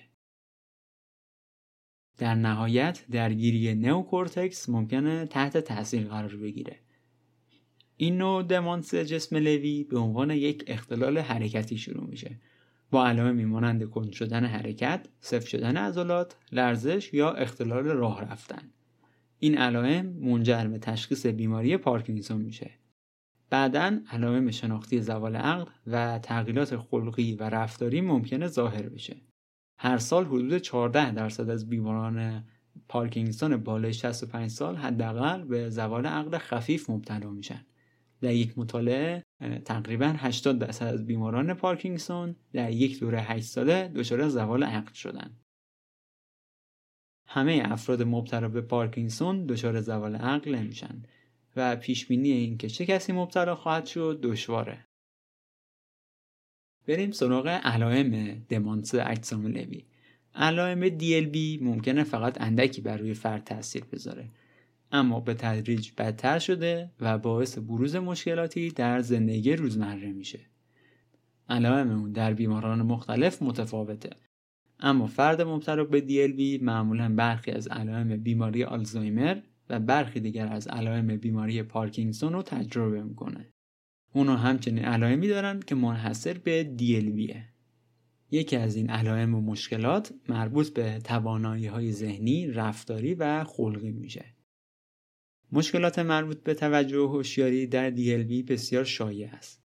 در 2.17 2.35
نهایت 2.35 3.05
درگیری 3.11 3.75
نئوکورتکس 3.75 4.69
ممکنه 4.69 5.25
تحت 5.25 5.57
تاثیر 5.57 6.07
قرار 6.07 6.35
بگیره 6.35 6.79
این 7.97 8.17
نوع 8.17 8.43
دمانس 8.43 8.95
جسم 8.95 9.35
لوی 9.35 9.83
به 9.83 9.97
عنوان 9.99 10.31
یک 10.31 10.63
اختلال 10.67 11.17
حرکتی 11.17 11.77
شروع 11.77 12.09
میشه 12.09 12.39
با 12.91 13.07
علائمی 13.07 13.45
مانند 13.45 13.83
کند 13.83 14.11
شدن 14.11 14.45
حرکت، 14.45 15.07
صفر 15.19 15.47
شدن 15.47 15.77
عضلات، 15.77 16.37
لرزش 16.51 17.13
یا 17.13 17.33
اختلال 17.33 17.83
راه 17.83 18.31
رفتن. 18.31 18.71
این 19.39 19.57
علائم 19.57 20.05
منجر 20.05 20.67
به 20.67 20.77
تشخیص 20.77 21.25
بیماری 21.25 21.77
پارکینسون 21.77 22.41
میشه. 22.41 22.71
بعدا 23.49 23.99
علائم 24.11 24.51
شناختی 24.51 25.01
زوال 25.01 25.35
عقل 25.35 25.71
و 25.87 26.19
تغییرات 26.19 26.77
خلقی 26.77 27.35
و 27.35 27.43
رفتاری 27.43 28.01
ممکنه 28.01 28.47
ظاهر 28.47 28.89
بشه. 28.89 29.15
هر 29.77 29.97
سال 29.97 30.25
حدود 30.25 30.57
14 30.57 31.11
درصد 31.11 31.49
از 31.49 31.69
بیماران 31.69 32.43
پارکینسون 32.87 33.57
بالای 33.57 33.93
65 33.93 34.49
سال 34.49 34.75
حداقل 34.75 35.43
به 35.43 35.69
زوال 35.69 36.05
عقل 36.05 36.37
خفیف 36.37 36.89
مبتلا 36.89 37.29
میشن. 37.29 37.65
در 38.21 38.33
یک 38.33 38.57
مطالعه 38.57 39.23
تقریبا 39.65 40.15
80 40.17 40.59
درصد 40.59 40.85
از 40.85 41.05
بیماران 41.05 41.53
پارکینسون 41.53 42.35
در 42.53 42.71
یک 42.71 42.99
دوره 42.99 43.21
8 43.21 43.45
ساله 43.45 43.91
دچار 43.95 44.29
زوال 44.29 44.63
عقل 44.63 44.93
شدن. 44.93 45.37
همه 47.27 47.61
افراد 47.65 48.03
مبتلا 48.03 48.49
به 48.49 48.61
پارکینسون 48.61 49.45
دچار 49.45 49.81
زوال 49.81 50.15
عقل 50.15 50.55
نمیشن 50.55 51.03
و 51.55 51.75
پیش 51.75 52.07
بینی 52.07 52.31
اینکه 52.31 52.69
چه 52.69 52.85
کسی 52.85 53.13
مبتلا 53.13 53.55
خواهد 53.55 53.85
شد 53.85 54.19
دشواره. 54.23 54.85
بریم 56.87 57.11
سراغ 57.11 57.47
علائم 57.47 58.41
دمانس 58.49 58.95
اجسام 58.95 59.47
لوی 59.47 59.83
علائم 60.35 60.99
DLB 60.99 61.61
ممکنه 61.61 62.03
فقط 62.03 62.41
اندکی 62.41 62.81
بر 62.81 62.97
روی 62.97 63.13
فرد 63.13 63.43
تاثیر 63.43 63.83
بذاره 63.91 64.29
اما 64.91 65.19
به 65.19 65.33
تدریج 65.33 65.91
بدتر 65.97 66.39
شده 66.39 66.91
و 66.99 67.17
باعث 67.17 67.57
بروز 67.57 67.95
مشکلاتی 67.95 68.69
در 68.69 69.01
زندگی 69.01 69.55
روزمره 69.55 70.13
میشه. 70.13 70.39
علائم 71.49 71.89
اون 71.89 72.11
در 72.11 72.33
بیماران 72.33 72.81
مختلف 72.81 73.41
متفاوته 73.41 74.09
اما 74.79 75.07
فرد 75.07 75.41
مبتلا 75.41 75.83
به 75.83 75.99
DLB 76.01 76.63
معمولا 76.63 77.15
برخی 77.15 77.51
از 77.51 77.67
علائم 77.67 78.17
بیماری 78.17 78.63
آلزایمر 78.63 79.37
و 79.69 79.79
برخی 79.79 80.19
دیگر 80.19 80.47
از 80.47 80.67
علائم 80.67 81.17
بیماری 81.17 81.63
پارکینسون 81.63 82.33
رو 82.33 82.41
تجربه 82.41 83.03
می‌کنه. 83.03 83.54
اونا 84.15 84.35
همچنین 84.35 84.85
علائمی 84.85 85.27
دارن 85.27 85.59
که 85.59 85.75
منحصر 85.75 86.33
به 86.33 86.75
DLBه 86.79 87.35
یکی 88.31 88.55
از 88.55 88.75
این 88.75 88.89
علائم 88.89 89.35
و 89.35 89.41
مشکلات 89.41 90.13
مربوط 90.29 90.73
به 90.73 90.99
توانایی 91.03 91.67
های 91.67 91.91
ذهنی، 91.91 92.47
رفتاری 92.47 93.13
و 93.13 93.43
خلقی 93.43 93.91
میشه. 93.91 94.25
مشکلات 95.51 95.99
مربوط 95.99 96.43
به 96.43 96.53
توجه 96.53 96.97
و 96.97 97.07
هوشیاری 97.07 97.67
در 97.67 97.91
DLB 97.95 98.51
بسیار 98.51 98.83
شایع 98.83 99.29
است. 99.33 99.63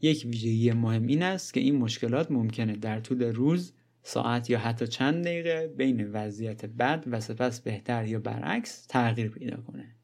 یک 0.00 0.26
ویژگی 0.26 0.72
مهم 0.72 1.06
این 1.06 1.22
است 1.22 1.54
که 1.54 1.60
این 1.60 1.76
مشکلات 1.76 2.30
ممکنه 2.30 2.76
در 2.76 3.00
طول 3.00 3.22
روز 3.22 3.72
ساعت 4.02 4.50
یا 4.50 4.58
حتی 4.58 4.86
چند 4.86 5.24
دقیقه 5.24 5.74
بین 5.76 6.10
وضعیت 6.12 6.66
بد 6.66 7.04
و 7.06 7.20
سپس 7.20 7.60
بهتر 7.60 8.06
یا 8.06 8.18
برعکس 8.18 8.86
تغییر 8.86 9.28
پیدا 9.28 9.56
کنه. 9.56 9.96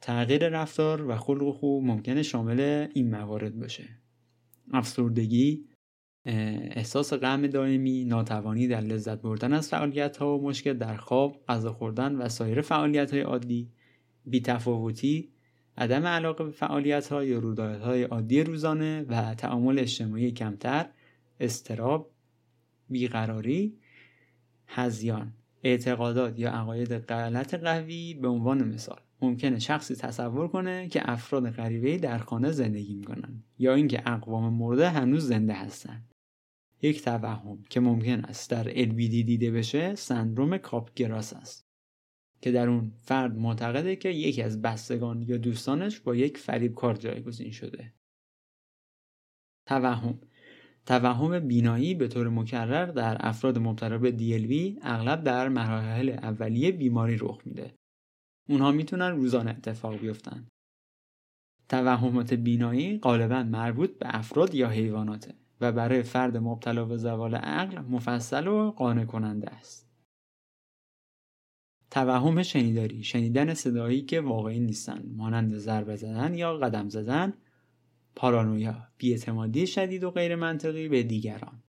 تغییر 0.00 0.48
رفتار 0.48 1.10
و 1.10 1.16
خلق 1.16 1.54
خوب 1.54 1.84
ممکنه 1.84 2.22
شامل 2.22 2.88
این 2.94 3.10
موارد 3.10 3.58
باشه. 3.58 3.84
افسردگی، 4.72 5.64
احساس 6.24 7.12
غم 7.12 7.46
دائمی، 7.46 8.04
ناتوانی 8.04 8.68
در 8.68 8.80
لذت 8.80 9.22
بردن 9.22 9.52
از 9.52 9.68
فعالیت 9.68 10.16
ها 10.16 10.38
و 10.38 10.42
مشکل 10.42 10.72
در 10.72 10.96
خواب، 10.96 11.44
غذا 11.48 11.72
خوردن 11.72 12.16
و 12.16 12.28
سایر 12.28 12.60
فعالیت 12.60 13.10
های 13.10 13.20
عادی، 13.20 13.70
بیتفاوتی، 14.26 15.32
عدم 15.78 16.06
علاقه 16.06 16.44
به 16.44 16.50
فعالیت 16.50 17.08
ها 17.08 17.24
یا 17.24 17.38
رویدادهای 17.38 17.78
های 17.78 18.02
عادی 18.02 18.42
روزانه 18.42 19.02
و 19.08 19.34
تعامل 19.34 19.78
اجتماعی 19.78 20.32
کمتر، 20.32 20.86
استراب، 21.40 22.10
بیقراری، 22.88 23.78
هزیان، 24.66 25.32
اعتقادات 25.62 26.38
یا 26.38 26.50
عقاید 26.50 26.92
غلط 26.92 27.54
قوی 27.54 28.14
به 28.14 28.28
عنوان 28.28 28.68
مثال 28.68 29.00
ممکنه 29.22 29.58
شخصی 29.58 29.94
تصور 29.94 30.48
کنه 30.48 30.88
که 30.88 31.10
افراد 31.10 31.50
غریبه 31.50 31.98
در 31.98 32.18
خانه 32.18 32.52
زندگی 32.52 32.94
می‌کنن 32.94 33.42
یا 33.58 33.74
اینکه 33.74 34.02
اقوام 34.10 34.52
مرده 34.52 34.90
هنوز 34.90 35.26
زنده 35.26 35.52
هستند 35.52 36.14
یک 36.82 37.02
توهم 37.02 37.62
که 37.70 37.80
ممکن 37.80 38.24
است 38.24 38.50
در 38.50 38.64
LBD 38.64 39.24
دیده 39.26 39.50
بشه 39.50 39.94
سندروم 39.94 40.58
کاپگراس 40.58 41.32
است 41.32 41.66
که 42.40 42.52
در 42.52 42.68
اون 42.68 42.92
فرد 42.96 43.38
معتقده 43.38 43.96
که 43.96 44.08
یکی 44.08 44.42
از 44.42 44.62
بستگان 44.62 45.22
یا 45.22 45.36
دوستانش 45.36 46.00
با 46.00 46.14
یک 46.16 46.38
فریبکار 46.38 46.94
جایگزین 46.94 47.50
شده. 47.50 47.92
توهم. 49.66 50.20
توهم 50.86 51.38
بینایی 51.38 51.94
به 51.94 52.08
طور 52.08 52.28
مکرر 52.28 52.86
در 52.86 53.16
افراد 53.20 53.58
مبتلا 53.58 53.98
به 53.98 54.10
DLV 54.10 54.78
اغلب 54.82 55.24
در 55.24 55.48
مراحل 55.48 56.08
اولیه 56.08 56.72
بیماری 56.72 57.16
رخ 57.20 57.40
میده. 57.44 57.74
اونها 58.48 58.72
می‌تونن 58.72 59.10
روزانه 59.10 59.50
اتفاق 59.50 59.96
بیفتن. 59.96 60.48
توهمات 61.68 62.34
بینایی 62.34 62.98
غالبا 62.98 63.42
مربوط 63.42 63.98
به 63.98 64.16
افراد 64.16 64.54
یا 64.54 64.68
حیواناته 64.68 65.34
و 65.60 65.72
برای 65.72 66.02
فرد 66.02 66.36
مبتلا 66.36 66.84
به 66.84 66.96
زوال 66.96 67.34
عقل 67.34 67.78
مفصل 67.78 68.46
و 68.46 68.70
قانع 68.70 69.04
کننده 69.04 69.50
است. 69.50 69.86
توهم 71.90 72.42
شنیداری 72.42 73.04
شنیدن 73.04 73.54
صدایی 73.54 74.02
که 74.02 74.20
واقعی 74.20 74.60
نیستند 74.60 75.14
مانند 75.16 75.58
ضربه 75.58 75.96
زدن 75.96 76.34
یا 76.34 76.58
قدم 76.58 76.88
زدن 76.88 77.34
پارانویا 78.16 78.88
بیاعتمادی 78.98 79.66
شدید 79.66 80.04
و 80.04 80.10
غیر 80.10 80.36
منطقی 80.36 80.88
به 80.88 81.02
دیگران 81.02 81.62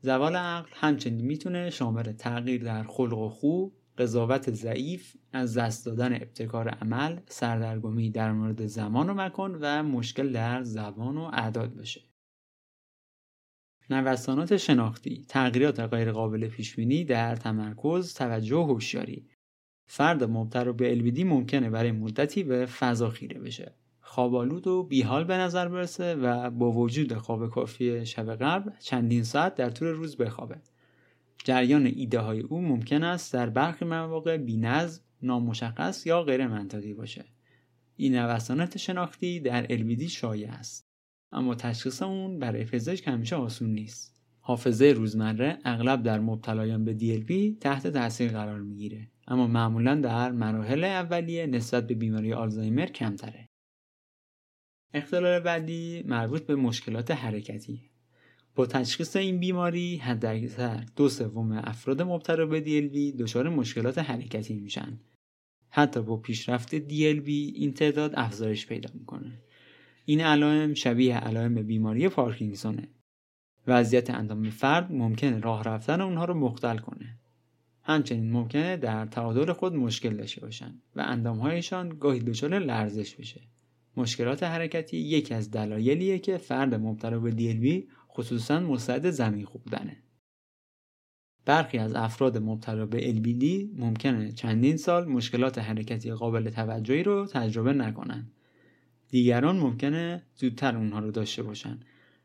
زوال 0.00 0.36
عقل 0.36 0.70
همچنین 0.72 1.26
می‌تونه 1.26 1.70
شامل 1.70 2.12
تغییر 2.12 2.64
در 2.64 2.82
خلق 2.82 3.18
و 3.18 3.28
خو 3.28 3.68
قضاوت 3.98 4.50
ضعیف 4.50 5.16
از 5.32 5.58
دست 5.58 5.86
دادن 5.86 6.14
ابتکار 6.14 6.68
عمل 6.68 7.20
سردرگمی 7.26 8.10
در 8.10 8.32
مورد 8.32 8.66
زمان 8.66 9.10
و 9.10 9.14
مکان 9.14 9.58
و 9.60 9.82
مشکل 9.82 10.32
در 10.32 10.62
زبان 10.62 11.16
و 11.16 11.30
اعداد 11.32 11.74
باشه. 11.74 12.00
نوسانات 13.90 14.56
شناختی 14.56 15.24
تغییرات 15.28 15.80
غیرقابل 15.80 16.48
پیشبینی 16.48 17.04
در 17.04 17.36
تمرکز 17.36 18.14
توجه 18.14 18.56
و 18.56 18.66
هوشیاری. 18.66 19.28
فرد 19.86 20.24
مبتلا 20.24 20.72
به 20.72 20.96
LBD 20.96 21.20
ممکنه 21.20 21.70
برای 21.70 21.92
مدتی 21.92 22.42
به 22.42 22.66
فضا 22.66 23.10
خیره 23.10 23.40
بشه. 23.40 23.74
خوابالود 24.00 24.66
و 24.66 24.82
بیحال 24.82 25.24
به 25.24 25.36
نظر 25.36 25.68
برسه 25.68 26.14
و 26.14 26.50
با 26.50 26.72
وجود 26.72 27.14
خواب 27.14 27.50
کافی 27.50 28.06
شب 28.06 28.34
قبل 28.34 28.70
چندین 28.78 29.22
ساعت 29.24 29.54
در 29.54 29.70
طول 29.70 29.88
روز 29.88 30.16
بخوابه. 30.16 30.60
جریان 31.44 31.86
ایده 31.86 32.18
های 32.20 32.40
او 32.40 32.60
ممکن 32.60 33.02
است 33.02 33.32
در 33.32 33.50
برخی 33.50 33.84
مواقع 33.84 34.36
بینظم 34.36 35.02
نامشخص 35.22 36.06
یا 36.06 36.22
غیر 36.22 36.46
منطقی 36.46 36.94
باشه. 36.94 37.24
این 37.96 38.16
نوسانات 38.16 38.78
شناختی 38.78 39.40
در 39.40 39.66
البیدی 39.70 40.08
شایع 40.08 40.52
است 40.52 40.88
اما 41.32 41.54
تشخیص 41.54 42.02
اون 42.02 42.38
برای 42.38 42.64
پزشک 42.64 43.08
همیشه 43.08 43.36
آسون 43.36 43.70
نیست. 43.70 44.16
حافظه 44.40 44.86
روزمره 44.86 45.58
اغلب 45.64 46.02
در 46.02 46.20
مبتلایان 46.20 46.84
به 46.84 46.98
DLP 46.98 47.58
تحت 47.60 47.86
تاثیر 47.86 48.32
قرار 48.32 48.60
می‌گیره 48.60 49.08
اما 49.28 49.46
معمولا 49.46 49.94
در 49.94 50.32
مراحل 50.32 50.84
اولیه 50.84 51.46
نسبت 51.46 51.86
به 51.86 51.94
بیماری 51.94 52.32
آلزایمر 52.32 52.86
کمتره. 52.86 53.48
اختلال 54.94 55.40
بعدی 55.40 56.02
مربوط 56.06 56.46
به 56.46 56.56
مشکلات 56.56 57.10
حرکتی. 57.10 57.91
با 58.54 58.66
تشخیص 58.66 59.16
این 59.16 59.38
بیماری 59.38 59.96
حداکثر 59.96 60.84
دو 60.96 61.08
سوم 61.08 61.52
افراد 61.52 62.02
مبتلا 62.02 62.46
به 62.46 62.60
DLV 62.60 63.20
دچار 63.20 63.48
مشکلات 63.48 63.98
حرکتی 63.98 64.54
میشن. 64.54 64.98
حتی 65.68 66.02
با 66.02 66.16
پیشرفت 66.16 66.78
DLV 66.78 67.28
این 67.28 67.72
تعداد 67.72 68.12
افزایش 68.14 68.66
پیدا 68.66 68.90
می‌کنه. 68.94 69.40
این 70.04 70.20
علائم 70.20 70.74
شبیه 70.74 71.16
علائم 71.16 71.54
بیماری 71.54 72.08
پارکینسونه 72.08 72.88
وضعیت 73.66 74.10
اندام 74.10 74.50
فرد 74.50 74.92
ممکنه 74.92 75.40
راه 75.40 75.64
رفتن 75.64 76.00
اونها 76.00 76.24
رو 76.24 76.34
مختل 76.34 76.78
کنه. 76.78 77.18
همچنین 77.82 78.32
ممکنه 78.32 78.76
در 78.76 79.06
تعادل 79.06 79.52
خود 79.52 79.74
مشکل 79.74 80.16
داشته 80.16 80.40
باشن 80.40 80.74
و 80.96 81.00
اندامهایشان 81.00 81.88
گاهی 82.00 82.20
دچار 82.20 82.58
لرزش 82.58 83.14
بشه. 83.14 83.40
مشکلات 83.96 84.42
حرکتی 84.42 84.96
یکی 84.96 85.34
از 85.34 85.50
دلایلیه 85.50 86.18
که 86.18 86.36
فرد 86.36 86.74
مبتلا 86.74 87.18
به 87.18 87.30
دیلبی 87.30 87.88
خصوصا 88.14 88.60
مستعد 88.60 89.10
زمین 89.10 89.44
خوردنه. 89.44 89.96
برخی 91.44 91.78
از 91.78 91.94
افراد 91.94 92.38
مبتلا 92.38 92.86
به 92.86 93.12
LBD 93.14 93.44
ممکنه 93.80 94.32
چندین 94.32 94.76
سال 94.76 95.08
مشکلات 95.08 95.58
حرکتی 95.58 96.12
قابل 96.12 96.50
توجهی 96.50 97.02
رو 97.02 97.26
تجربه 97.26 97.72
نکنن. 97.72 98.30
دیگران 99.08 99.56
ممکنه 99.56 100.22
زودتر 100.34 100.76
اونها 100.76 100.98
رو 100.98 101.10
داشته 101.10 101.42
باشن. 101.42 101.80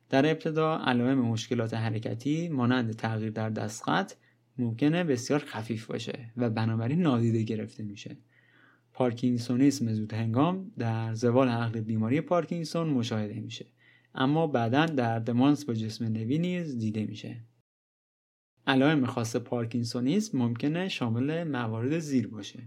در 0.09 0.25
ابتدا 0.25 0.77
علائم 0.77 1.17
مشکلات 1.17 1.73
حرکتی 1.73 2.49
مانند 2.49 2.95
تغییر 2.95 3.29
در 3.29 3.49
دستخط 3.49 4.13
ممکنه 4.57 5.03
بسیار 5.03 5.39
خفیف 5.39 5.85
باشه 5.85 6.31
و 6.37 6.49
بنابراین 6.49 7.01
نادیده 7.01 7.43
گرفته 7.43 7.83
میشه. 7.83 8.17
پارکینسونیسم 8.93 9.93
زود 9.93 10.13
هنگام 10.13 10.71
در 10.77 11.13
زوال 11.13 11.49
عقل 11.49 11.81
بیماری 11.81 12.21
پارکینسون 12.21 12.87
مشاهده 12.89 13.39
میشه 13.39 13.65
اما 14.17 14.47
بعدا 14.47 14.85
در 14.85 15.19
دمانس 15.19 15.65
با 15.65 15.73
جسم 15.73 16.05
نوی 16.05 16.37
نیز 16.37 16.77
دیده 16.77 17.05
میشه. 17.05 17.43
علائم 18.67 19.05
خاص 19.05 19.35
پارکینسونیسم 19.35 20.37
ممکنه 20.37 20.89
شامل 20.89 21.43
موارد 21.43 21.99
زیر 21.99 22.27
باشه. 22.27 22.63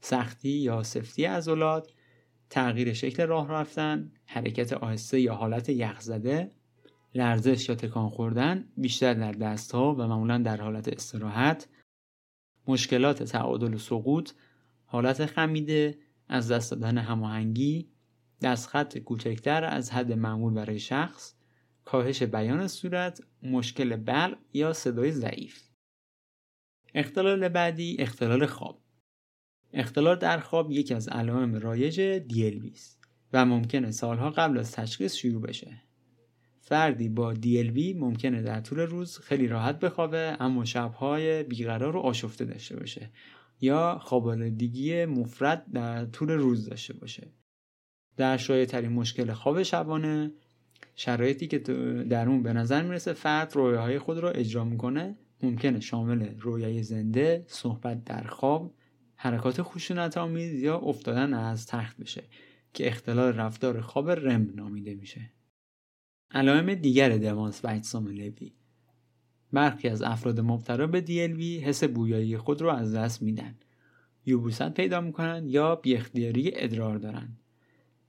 سختی 0.00 0.48
یا 0.48 0.82
سفتی 0.82 1.24
عضلات 1.24 1.92
تغییر 2.50 2.92
شکل 2.92 3.26
راه 3.26 3.50
رفتن 3.50 4.12
حرکت 4.26 4.72
آهسته 4.72 5.20
یا 5.20 5.34
حالت 5.34 5.68
یخزده 5.68 6.50
لرزش 7.14 7.68
یا 7.68 7.74
تکان 7.74 8.08
خوردن 8.08 8.64
بیشتر 8.76 9.14
در 9.14 9.32
دستها 9.32 9.94
و 9.94 10.06
معمولا 10.06 10.38
در 10.38 10.60
حالت 10.60 10.88
استراحت 10.88 11.68
مشکلات 12.68 13.22
تعادل 13.22 13.74
و 13.74 13.78
سقوط 13.78 14.30
حالت 14.84 15.26
خمیده 15.26 15.98
از 16.28 16.50
دست 16.50 16.70
دادن 16.70 16.98
هماهنگی 16.98 17.88
دستخط 18.44 18.98
کوچکتر 18.98 19.64
از 19.64 19.90
حد 19.90 20.12
معمول 20.12 20.54
برای 20.54 20.78
شخص 20.78 21.34
کاهش 21.84 22.22
بیان 22.22 22.68
صورت 22.68 23.22
مشکل 23.42 23.96
بلع 23.96 24.36
یا 24.52 24.72
صدای 24.72 25.12
ضعیف. 25.12 25.62
اختلال 26.94 27.48
بعدی 27.48 27.96
اختلال 27.98 28.46
خواب. 28.46 28.80
اختلال 29.72 30.16
در 30.16 30.38
خواب 30.38 30.70
یکی 30.70 30.94
از 30.94 31.08
علائم 31.08 31.54
رایج 31.54 32.18
DLB 32.18 32.72
است 32.72 33.00
و 33.32 33.44
ممکنه 33.44 33.90
سالها 33.90 34.30
قبل 34.30 34.58
از 34.58 34.72
تشخیص 34.72 35.14
شروع 35.14 35.42
بشه. 35.42 35.82
فردی 36.60 37.08
با 37.08 37.34
DLB 37.34 37.96
ممکنه 37.96 38.42
در 38.42 38.60
طول 38.60 38.78
روز 38.78 39.18
خیلی 39.18 39.48
راحت 39.48 39.78
بخوابه 39.80 40.36
اما 40.40 40.64
شبهای 40.64 41.42
بیقرار 41.42 41.96
و 41.96 42.00
آشفته 42.00 42.44
داشته 42.44 42.76
باشه 42.76 43.10
یا 43.60 43.98
خوابالودگی 44.02 45.04
مفرد 45.04 45.64
در 45.72 46.04
طول 46.04 46.30
روز 46.30 46.68
داشته 46.68 46.94
باشه. 46.94 47.32
در 48.16 48.36
شایع 48.36 48.64
ترین 48.64 48.92
مشکل 48.92 49.32
خواب 49.32 49.62
شبانه 49.62 50.32
شرایطی 50.94 51.46
که 51.46 51.58
در 52.08 52.28
اون 52.28 52.42
به 52.42 52.52
نظر 52.52 52.82
می‌رسه 52.82 53.12
فرد 53.12 53.56
رویاهای 53.56 53.98
خود 53.98 54.18
رو 54.18 54.32
اجرا 54.34 54.64
می‌کنه 54.64 55.16
ممکنه 55.42 55.80
شامل 55.80 56.38
رویای 56.40 56.82
زنده، 56.82 57.44
صحبت 57.46 58.04
در 58.04 58.22
خواب، 58.22 58.74
حرکات 59.16 59.62
خشونت 59.62 60.18
آمیز 60.18 60.62
یا 60.62 60.78
افتادن 60.78 61.34
از 61.34 61.66
تخت 61.66 61.96
بشه 61.96 62.24
که 62.74 62.88
اختلال 62.88 63.32
رفتار 63.32 63.80
خواب 63.80 64.10
رم 64.10 64.52
نامیده 64.54 64.94
میشه. 64.94 65.30
علائم 66.30 66.74
دیگر 66.74 67.18
دوانس 67.18 67.64
و 67.64 67.68
اجسام 67.68 68.06
لوی 68.06 68.52
برخی 69.52 69.88
از 69.88 70.02
افراد 70.02 70.40
مبتلا 70.40 70.86
به 70.86 71.00
DLV 71.00 71.64
حس 71.64 71.84
بویایی 71.84 72.36
خود 72.38 72.62
رو 72.62 72.68
از 72.68 72.94
دست 72.94 73.22
میدن. 73.22 73.54
یوبوست 74.26 74.74
پیدا 74.74 75.00
می‌کنن 75.00 75.44
یا 75.48 75.76
بی 75.76 75.94
اختیاری 75.94 76.50
ادرار 76.54 76.96
دارن. 76.96 77.36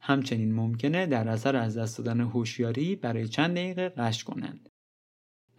همچنین 0.08 0.54
ممکنه 0.54 1.06
در 1.06 1.28
اثر 1.30 1.56
از 1.56 1.78
دست 1.78 1.98
دادن 1.98 2.22
هوشیاری 2.22 2.96
برای 2.96 3.28
چند 3.28 3.52
دقیقه 3.52 3.90
قش 3.90 4.24
کنند. 4.24 4.70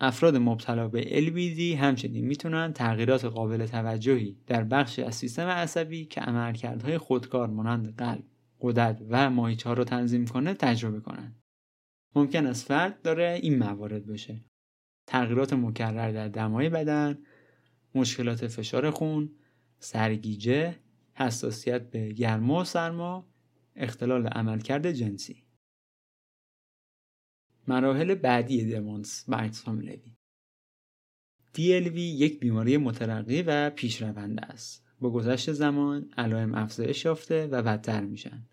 افراد 0.01 0.37
مبتلا 0.37 0.89
به 0.89 1.03
LBD 1.03 1.61
همچنین 1.61 2.25
می‌تونن 2.27 2.73
تغییرات 2.73 3.25
قابل 3.25 3.67
توجهی 3.67 4.39
در 4.47 4.65
بخشی 4.65 5.03
از 5.03 5.15
سیستم 5.15 5.47
عصبی 5.47 6.05
که 6.05 6.21
عملکردهای 6.21 6.99
خودکار 6.99 7.49
مانند 7.49 7.97
قلب، 7.97 8.25
قدرت 8.61 9.03
و 9.09 9.31
ماهیچه 9.31 9.75
رو 9.75 9.85
تنظیم 9.85 10.27
کنه 10.27 10.55
تجربه 10.55 11.01
کنند. 11.01 11.43
ممکن 12.15 12.47
است 12.47 12.67
فرد 12.67 13.03
داره 13.03 13.39
این 13.43 13.59
موارد 13.59 14.07
باشه. 14.07 14.45
تغییرات 15.07 15.53
مکرر 15.53 16.13
در 16.13 16.29
دمای 16.29 16.69
بدن، 16.69 17.19
مشکلات 17.95 18.47
فشار 18.47 18.91
خون، 18.91 19.31
سرگیجه، 19.79 20.77
حساسیت 21.15 21.91
به 21.91 22.13
گرما 22.13 22.61
و 22.61 22.65
سرما، 22.65 23.27
اختلال 23.77 24.27
عملکرد 24.27 24.93
جنسی. 24.93 25.43
مراحل 27.69 28.15
بعدی 28.15 28.65
دمانس 28.65 29.25
و 29.29 29.35
اجسام 29.35 29.81
لوی 29.81 30.17
DLV 31.57 31.97
یک 31.99 32.41
بیماری 32.41 32.77
مترقی 32.77 33.43
و 33.43 33.71
پیشرونده 33.71 34.43
است. 34.43 34.87
با 35.01 35.11
گذشت 35.11 35.53
زمان 35.53 36.11
علائم 36.17 36.55
افزایش 36.55 37.05
یافته 37.05 37.47
و 37.47 37.62
بدتر 37.62 38.05
میشن. 38.05 38.47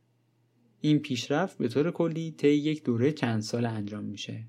این 0.81 0.99
پیشرفت 0.99 1.57
به 1.57 1.67
طور 1.67 1.91
کلی 1.91 2.31
طی 2.31 2.47
یک 2.47 2.83
دوره 2.83 3.11
چند 3.11 3.41
سال 3.41 3.65
انجام 3.65 4.03
میشه. 4.03 4.47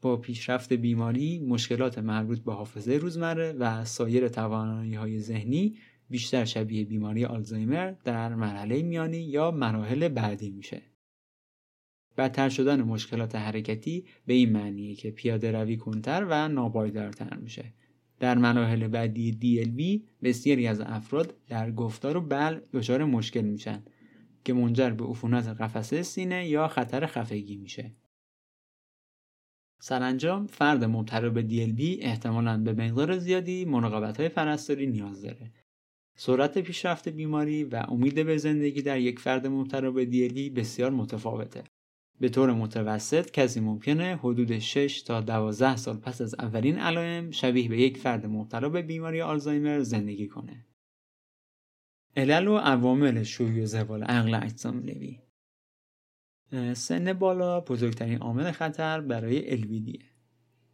با 0.00 0.16
پیشرفت 0.16 0.72
بیماری 0.72 1.38
مشکلات 1.38 1.98
مربوط 1.98 2.38
به 2.38 2.52
حافظه 2.52 2.92
روزمره 2.92 3.52
و 3.52 3.84
سایر 3.84 4.28
توانایی 4.28 4.94
های 4.94 5.20
ذهنی 5.20 5.76
بیشتر 6.10 6.44
شبیه 6.44 6.84
بیماری 6.84 7.24
آلزایمر 7.24 7.94
در 8.04 8.34
مرحله 8.34 8.82
میانی 8.82 9.18
یا 9.18 9.50
مراحل 9.50 10.08
بعدی 10.08 10.50
میشه. 10.50 10.82
بدتر 12.16 12.48
شدن 12.48 12.82
مشکلات 12.82 13.34
حرکتی 13.34 14.06
به 14.26 14.34
این 14.34 14.52
معنیه 14.52 14.94
که 14.94 15.10
پیاده 15.10 15.52
روی 15.52 15.76
کنتر 15.76 16.26
و 16.30 16.48
ناپایدارتر 16.48 17.36
میشه. 17.36 17.72
در 18.20 18.38
مراحل 18.38 18.88
بعدی 18.88 19.32
DLB 19.42 20.08
بسیاری 20.24 20.66
از 20.66 20.80
افراد 20.80 21.34
در 21.48 21.70
گفتار 21.70 22.16
و 22.16 22.20
بل 22.20 22.60
دچار 22.72 23.04
مشکل 23.04 23.40
میشن 23.40 23.82
که 24.44 24.52
منجر 24.52 24.90
به 24.90 25.04
عفونت 25.04 25.48
قفسه 25.48 26.02
سینه 26.02 26.48
یا 26.48 26.68
خطر 26.68 27.06
خفگی 27.06 27.56
میشه. 27.56 27.92
سرانجام 29.80 30.46
فرد 30.46 30.84
مبتلا 30.84 31.30
به 31.30 31.42
DLB 31.42 31.98
احتمالاً 32.00 32.62
به 32.62 32.72
مقدار 32.72 33.18
زیادی 33.18 33.64
مراقبت 33.64 34.20
های 34.20 34.28
پرستاری 34.28 34.86
نیاز 34.86 35.22
داره. 35.22 35.52
سرعت 36.16 36.58
پیشرفت 36.58 37.08
بیماری 37.08 37.64
و 37.64 37.76
امید 37.88 38.26
به 38.26 38.36
زندگی 38.36 38.82
در 38.82 39.00
یک 39.00 39.20
فرد 39.20 39.46
مبتلا 39.46 39.90
به 39.90 40.04
DLB 40.04 40.58
بسیار 40.58 40.90
متفاوته. 40.90 41.64
به 42.20 42.28
طور 42.28 42.52
متوسط 42.52 43.30
کسی 43.30 43.60
ممکنه 43.60 44.16
حدود 44.16 44.58
6 44.58 45.02
تا 45.02 45.20
12 45.20 45.76
سال 45.76 45.96
پس 45.96 46.20
از 46.20 46.34
اولین 46.34 46.78
علائم 46.78 47.30
شبیه 47.30 47.68
به 47.68 47.80
یک 47.80 47.98
فرد 47.98 48.26
مبتلا 48.26 48.68
به 48.68 48.82
بیماری 48.82 49.20
آلزایمر 49.20 49.80
زندگی 49.80 50.28
کنه. 50.28 50.64
علل 52.16 52.48
و 52.48 52.56
عوامل 52.56 53.22
شوی 53.22 53.60
و 53.60 53.66
زوال 53.66 54.02
عقل 54.02 54.34
اجسام 54.34 54.80
لوی 54.80 55.18
سن 56.74 57.12
بالا 57.12 57.60
بزرگترین 57.60 58.18
عامل 58.18 58.50
خطر 58.50 59.00
برای 59.00 59.50
الویدیه 59.52 60.04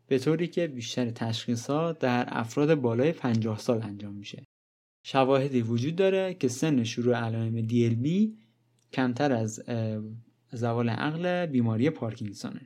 به 0.07 0.19
طوری 0.19 0.47
که 0.47 0.67
بیشتر 0.67 1.11
تشخیص 1.11 1.71
ها 1.71 1.93
در 1.93 2.25
افراد 2.29 2.75
بالای 2.75 3.13
50 3.13 3.59
سال 3.59 3.83
انجام 3.83 4.15
میشه 4.15 4.45
شواهدی 5.03 5.63
وجود 5.63 5.97
داره 5.97 6.35
که 6.35 6.49
سن 6.49 6.85
شروع 6.85 7.17
علائم 7.17 7.69
DLB 7.69 8.31
کمتر 8.93 9.33
از 9.33 9.63
زوال 10.53 10.89
عقل 10.89 11.47
بیماری 11.47 11.91
پارکینسونه 11.91 12.61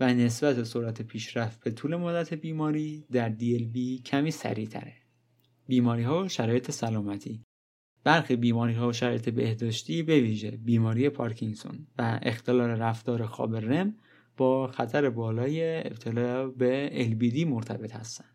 و 0.00 0.14
نسبت 0.14 0.62
سرعت 0.62 1.02
پیشرفت 1.02 1.64
به 1.64 1.70
طول 1.70 1.96
مدت 1.96 2.34
بیماری 2.34 3.04
در 3.12 3.34
DLB 3.34 4.02
کمی 4.02 4.30
سریعتره 4.30 4.92
بیماری 5.66 6.02
ها 6.02 6.24
و 6.24 6.28
شرایط 6.28 6.70
سلامتی 6.70 7.44
برخی 8.04 8.36
بیماری 8.36 8.74
ها 8.74 8.88
و 8.88 8.92
شرایط 8.92 9.28
بهداشتی 9.28 10.02
به 10.02 10.20
ویژه 10.20 10.50
بیماری 10.50 11.08
پارکینسون 11.08 11.86
و 11.98 12.18
اختلال 12.22 12.70
رفتار 12.70 13.26
خواب 13.26 13.56
رم 13.56 13.94
با 14.36 14.66
خطر 14.66 15.10
بالای 15.10 15.78
ابتلا 15.86 16.48
به 16.48 16.90
LBD 17.10 17.46
مرتبط 17.46 17.92
هستند. 17.92 18.33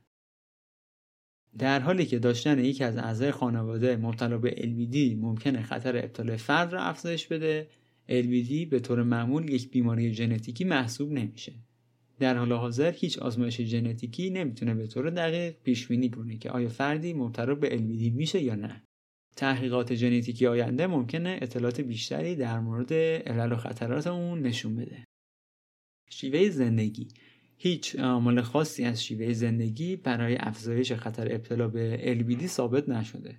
در 1.58 1.80
حالی 1.80 2.06
که 2.06 2.20
داشتن 2.20 2.60
یکی 2.60 2.84
از 2.84 2.98
اعضای 2.98 3.32
خانواده 3.32 3.96
مبتلا 3.96 4.38
به 4.38 4.52
LBD 4.52 5.18
ممکنه 5.18 5.62
خطر 5.62 5.98
ابتلا 5.98 6.38
فرد 6.38 6.74
را 6.74 6.82
افزایش 6.84 7.28
بده 7.28 7.68
LBD 8.10 8.68
به 8.70 8.80
طور 8.80 9.04
معمول 9.04 9.50
یک 9.50 9.72
بیماری 9.72 10.14
ژنتیکی 10.14 10.64
محسوب 10.64 11.12
نمیشه. 11.12 11.54
در 12.20 12.38
حال 12.38 12.54
حاضر 12.54 12.92
هیچ 12.92 13.20
آزمایش 13.20 13.62
ژنتیکی 13.62 14.30
نمی‌تونه 14.30 14.74
به 14.74 14.88
طور 14.88 15.10
دقیق 15.10 15.56
پیش 15.64 15.88
بینی 15.88 16.10
کنه 16.10 16.38
که 16.38 16.50
آیا 16.50 16.70
فردی 16.70 17.14
مبتلا 17.14 17.56
به 17.56 17.70
LBD 17.70 18.12
میشه 18.14 18.42
یا 18.42 18.56
نه. 18.56 18.84
تحقیقات 19.36 19.96
ژنتیکی 19.96 20.48
آینده 20.48 20.88
ممکنه 20.88 21.40
اطلاعات 21.42 21.82
بیشتری 21.82 22.36
در 22.36 22.60
مورد 22.60 22.94
علل 22.94 23.52
و 23.52 23.56
خطرات 23.56 24.08
اون 24.08 24.42
نشون 24.42 24.76
بده. 24.76 25.06
شیوه 26.10 26.50
زندگی. 26.50 27.08
هیچ 27.62 28.00
عامل 28.00 28.42
خاصی 28.42 28.84
از 28.84 29.04
شیوه 29.04 29.34
زندگی 29.34 29.96
برای 29.96 30.38
افزایش 30.40 30.94
خطر 30.94 31.28
ابتلا 31.32 31.68
به 31.68 32.16
LBD 32.20 32.46
ثابت 32.46 32.90
نشده. 32.90 33.36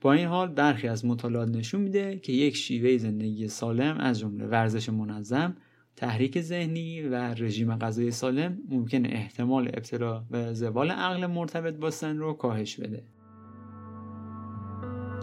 با 0.00 0.12
این 0.12 0.26
حال 0.26 0.48
برخی 0.48 0.88
از 0.88 1.04
مطالعات 1.04 1.48
نشون 1.48 1.80
میده 1.80 2.18
که 2.18 2.32
یک 2.32 2.56
شیوه 2.56 2.96
زندگی 2.96 3.48
سالم 3.48 3.96
از 3.96 4.18
جمله 4.18 4.46
ورزش 4.46 4.88
منظم 4.88 5.56
تحریک 5.96 6.40
ذهنی 6.40 7.02
و 7.02 7.14
رژیم 7.14 7.76
غذایی 7.76 8.10
سالم 8.10 8.58
ممکن 8.68 9.06
احتمال 9.06 9.68
ابتلا 9.68 10.18
به 10.30 10.52
زوال 10.52 10.90
عقل 10.90 11.26
مرتبط 11.26 11.74
با 11.74 11.90
سن 11.90 12.16
رو 12.16 12.32
کاهش 12.32 12.76
بده. 12.76 13.02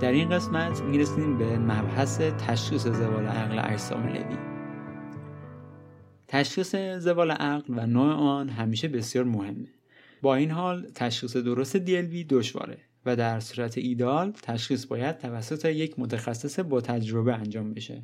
در 0.02 0.12
این 0.12 0.30
قسمت 0.30 0.82
می‌رسیم 0.82 1.38
به 1.38 1.60
مبحث 1.60 2.22
تشخیص 2.22 2.88
زوال 2.88 3.26
عقل 3.26 3.74
اجسام 3.74 4.08
لوی. 4.08 4.57
تشخیص 6.28 6.76
زوال 6.76 7.32
عقل 7.32 7.74
و 7.78 7.88
نوع 7.88 8.14
آن 8.14 8.50
همیشه 8.50 8.88
بسیار 8.88 9.26
مهمه. 9.26 9.68
با 10.22 10.36
این 10.36 10.52
حال 10.52 10.88
تشخیص 10.96 11.38
درست 11.38 11.78
DLV 11.78 12.26
دشواره 12.30 12.78
و 13.06 13.16
در 13.16 13.40
صورت 13.40 13.78
ایدال 13.78 14.32
تشخیص 14.32 14.86
باید 14.86 15.18
توسط 15.18 15.66
یک 15.66 16.00
متخصص 16.00 16.60
با 16.60 16.82
تجربه 16.82 17.36
انجام 17.36 17.74
بشه. 17.74 18.04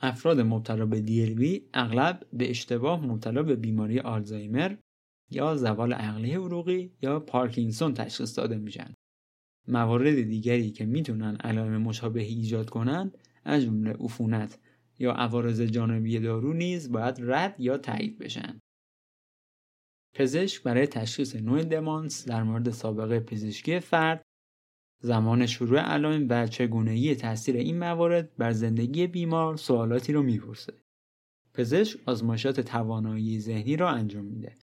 افراد 0.00 0.40
مبتلا 0.40 0.86
به 0.86 1.02
DLV 1.06 1.60
اغلب 1.74 2.26
به 2.32 2.50
اشتباه 2.50 3.06
مبتلا 3.06 3.42
به 3.42 3.56
بیماری 3.56 4.00
آلزایمر 4.00 4.74
یا 5.30 5.56
زوال 5.56 5.92
عقلی 5.92 6.32
عروقی 6.32 6.92
یا 7.02 7.20
پارکینسون 7.20 7.94
تشخیص 7.94 8.38
داده 8.38 8.56
میشن. 8.56 8.94
موارد 9.68 10.22
دیگری 10.22 10.70
که 10.70 10.86
می‌تونن 10.86 11.36
علائم 11.36 11.76
مشابهی 11.76 12.34
ایجاد 12.34 12.70
کنند 12.70 13.18
از 13.44 13.62
جمله 13.62 13.90
عفونت 14.00 14.58
یا 14.98 15.12
عوارض 15.12 15.60
جانبی 15.60 16.18
دارو 16.18 16.52
نیز 16.52 16.92
باید 16.92 17.16
رد 17.20 17.60
یا 17.60 17.78
تایید 17.78 18.18
بشن. 18.18 18.60
پزشک 20.14 20.62
برای 20.62 20.86
تشخیص 20.86 21.36
نوع 21.36 21.62
دمانس 21.62 22.28
در 22.28 22.42
مورد 22.42 22.70
سابقه 22.70 23.20
پزشکی 23.20 23.80
فرد 23.80 24.22
زمان 25.02 25.46
شروع 25.46 25.80
علائم 25.80 26.26
و 26.30 26.46
چگونگی 26.46 27.14
تاثیر 27.14 27.56
این 27.56 27.78
موارد 27.78 28.36
بر 28.36 28.52
زندگی 28.52 29.06
بیمار 29.06 29.56
سوالاتی 29.56 30.12
رو 30.12 30.22
می‌پرسه. 30.22 30.72
پزشک 31.54 32.00
آزمایشات 32.06 32.60
توانایی 32.60 33.40
ذهنی 33.40 33.76
را 33.76 33.90
انجام 33.90 34.24
میده 34.24 34.54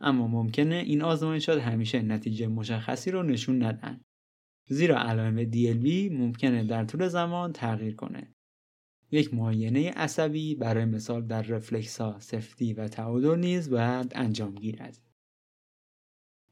اما 0.00 0.28
ممکنه 0.28 0.74
این 0.74 1.02
آزمایشات 1.02 1.62
همیشه 1.62 2.02
نتیجه 2.02 2.46
مشخصی 2.46 3.10
رو 3.10 3.22
نشون 3.22 3.62
ندن 3.62 4.00
زیرا 4.68 4.98
علائم 4.98 5.50
DLB 5.50 6.12
ممکنه 6.12 6.64
در 6.64 6.84
طول 6.84 7.08
زمان 7.08 7.52
تغییر 7.52 7.94
کنه. 7.94 8.33
یک 9.10 9.34
معاینه 9.34 9.90
عصبی 9.90 10.54
برای 10.54 10.84
مثال 10.84 11.26
در 11.26 11.42
رفلکس 11.42 12.00
سفتی 12.18 12.72
و 12.72 12.88
تعادل 12.88 13.38
نیز 13.38 13.70
باید 13.70 14.12
انجام 14.14 14.54
گیرد. 14.54 14.98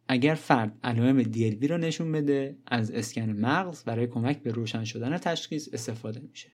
اگر 0.08 0.34
فرد 0.34 0.78
علائم 0.82 1.22
DLB 1.22 1.70
را 1.70 1.76
نشون 1.76 2.12
بده 2.12 2.58
از 2.66 2.90
اسکن 2.90 3.30
مغز 3.30 3.84
برای 3.84 4.06
کمک 4.06 4.42
به 4.42 4.50
روشن 4.50 4.84
شدن 4.84 5.18
تشخیص 5.18 5.68
استفاده 5.72 6.20
میشه. 6.20 6.52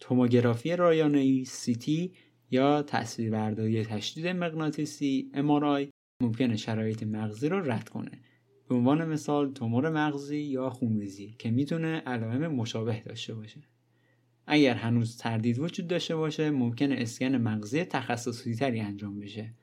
توموگرافی 0.00 0.76
رایانه‌ای 0.76 1.46
CT 1.46 1.88
یا 2.50 2.82
تصویربرداری 2.82 3.84
تشدید 3.84 4.26
مغناطیسی 4.26 5.30
MRI 5.34 5.90
ممکنه 6.22 6.56
شرایط 6.56 7.02
مغزی 7.02 7.48
رو 7.48 7.70
رد 7.70 7.88
کنه. 7.88 8.20
به 8.68 8.74
عنوان 8.74 9.04
مثال 9.04 9.52
تومور 9.52 9.90
مغزی 9.90 10.38
یا 10.38 10.70
خونریزی 10.70 11.36
که 11.38 11.50
می‌تونه 11.50 12.02
علائم 12.06 12.48
مشابه 12.48 13.02
داشته 13.06 13.34
باشه. 13.34 13.60
اگر 14.46 14.74
هنوز 14.74 15.16
تردید 15.16 15.58
وجود 15.58 15.86
داشته 15.86 16.16
باشه 16.16 16.50
ممکنه 16.50 16.94
اسکن 16.98 17.34
مغزی 17.36 17.84
تخصصی 17.84 18.54
تری 18.54 18.80
انجام 18.80 19.18
بشه. 19.18 19.54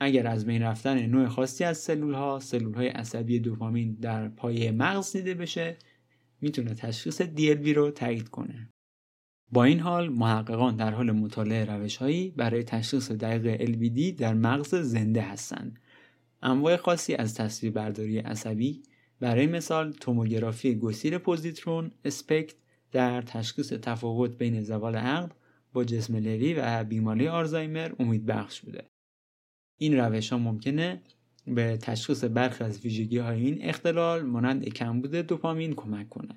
اگر 0.00 0.26
از 0.26 0.46
بین 0.46 0.62
رفتن 0.62 1.06
نوع 1.06 1.28
خاصی 1.28 1.64
از 1.64 1.78
سلول 1.78 2.14
ها 2.14 2.40
سلول 2.40 2.74
های 2.74 2.88
عصبی 2.88 3.40
دوپامین 3.40 3.94
در 3.94 4.28
پایه 4.28 4.72
مغز 4.72 5.12
دیده 5.12 5.34
بشه 5.34 5.76
می‌تونه 6.40 6.74
تشخیص 6.74 7.22
DLB 7.22 7.68
رو 7.68 7.90
تایید 7.90 8.28
کنه. 8.28 8.68
با 9.52 9.64
این 9.64 9.80
حال 9.80 10.08
محققان 10.08 10.76
در 10.76 10.90
حال 10.90 11.10
مطالعه 11.10 11.64
روشهایی 11.64 12.30
برای 12.30 12.62
تشخیص 12.62 13.10
دقیق 13.10 13.56
LBD 13.56 14.20
در 14.20 14.34
مغز 14.34 14.74
زنده 14.74 15.22
هستند. 15.22 15.78
انواع 16.42 16.76
خاصی 16.76 17.14
از 17.14 17.34
تصویربرداری 17.34 18.18
عصبی 18.18 18.82
برای 19.20 19.46
مثال 19.46 19.92
توموگرافی 19.92 20.74
گسیر 20.74 21.18
پوزیترون 21.18 21.90
اسپکت 22.04 22.54
در 22.92 23.22
تشخیص 23.22 23.72
تفاوت 23.72 24.38
بین 24.38 24.62
زوال 24.62 24.96
عقل 24.96 25.28
با 25.72 25.84
جسم 25.84 26.16
لوی 26.16 26.54
و 26.54 26.84
بیماری 26.84 27.28
آرزایمر 27.28 27.92
امید 27.98 28.26
بخش 28.26 28.60
بوده. 28.60 28.86
این 29.78 29.96
روش 29.96 30.32
ها 30.32 30.38
ممکنه 30.38 31.02
به 31.46 31.76
تشخیص 31.76 32.24
برخی 32.24 32.64
از 32.64 32.80
ویژگی 32.80 33.18
های 33.18 33.44
این 33.44 33.58
اختلال 33.60 34.22
مانند 34.22 34.68
کمبود 34.68 35.14
دوپامین 35.14 35.74
کمک 35.74 36.08
کنه. 36.08 36.34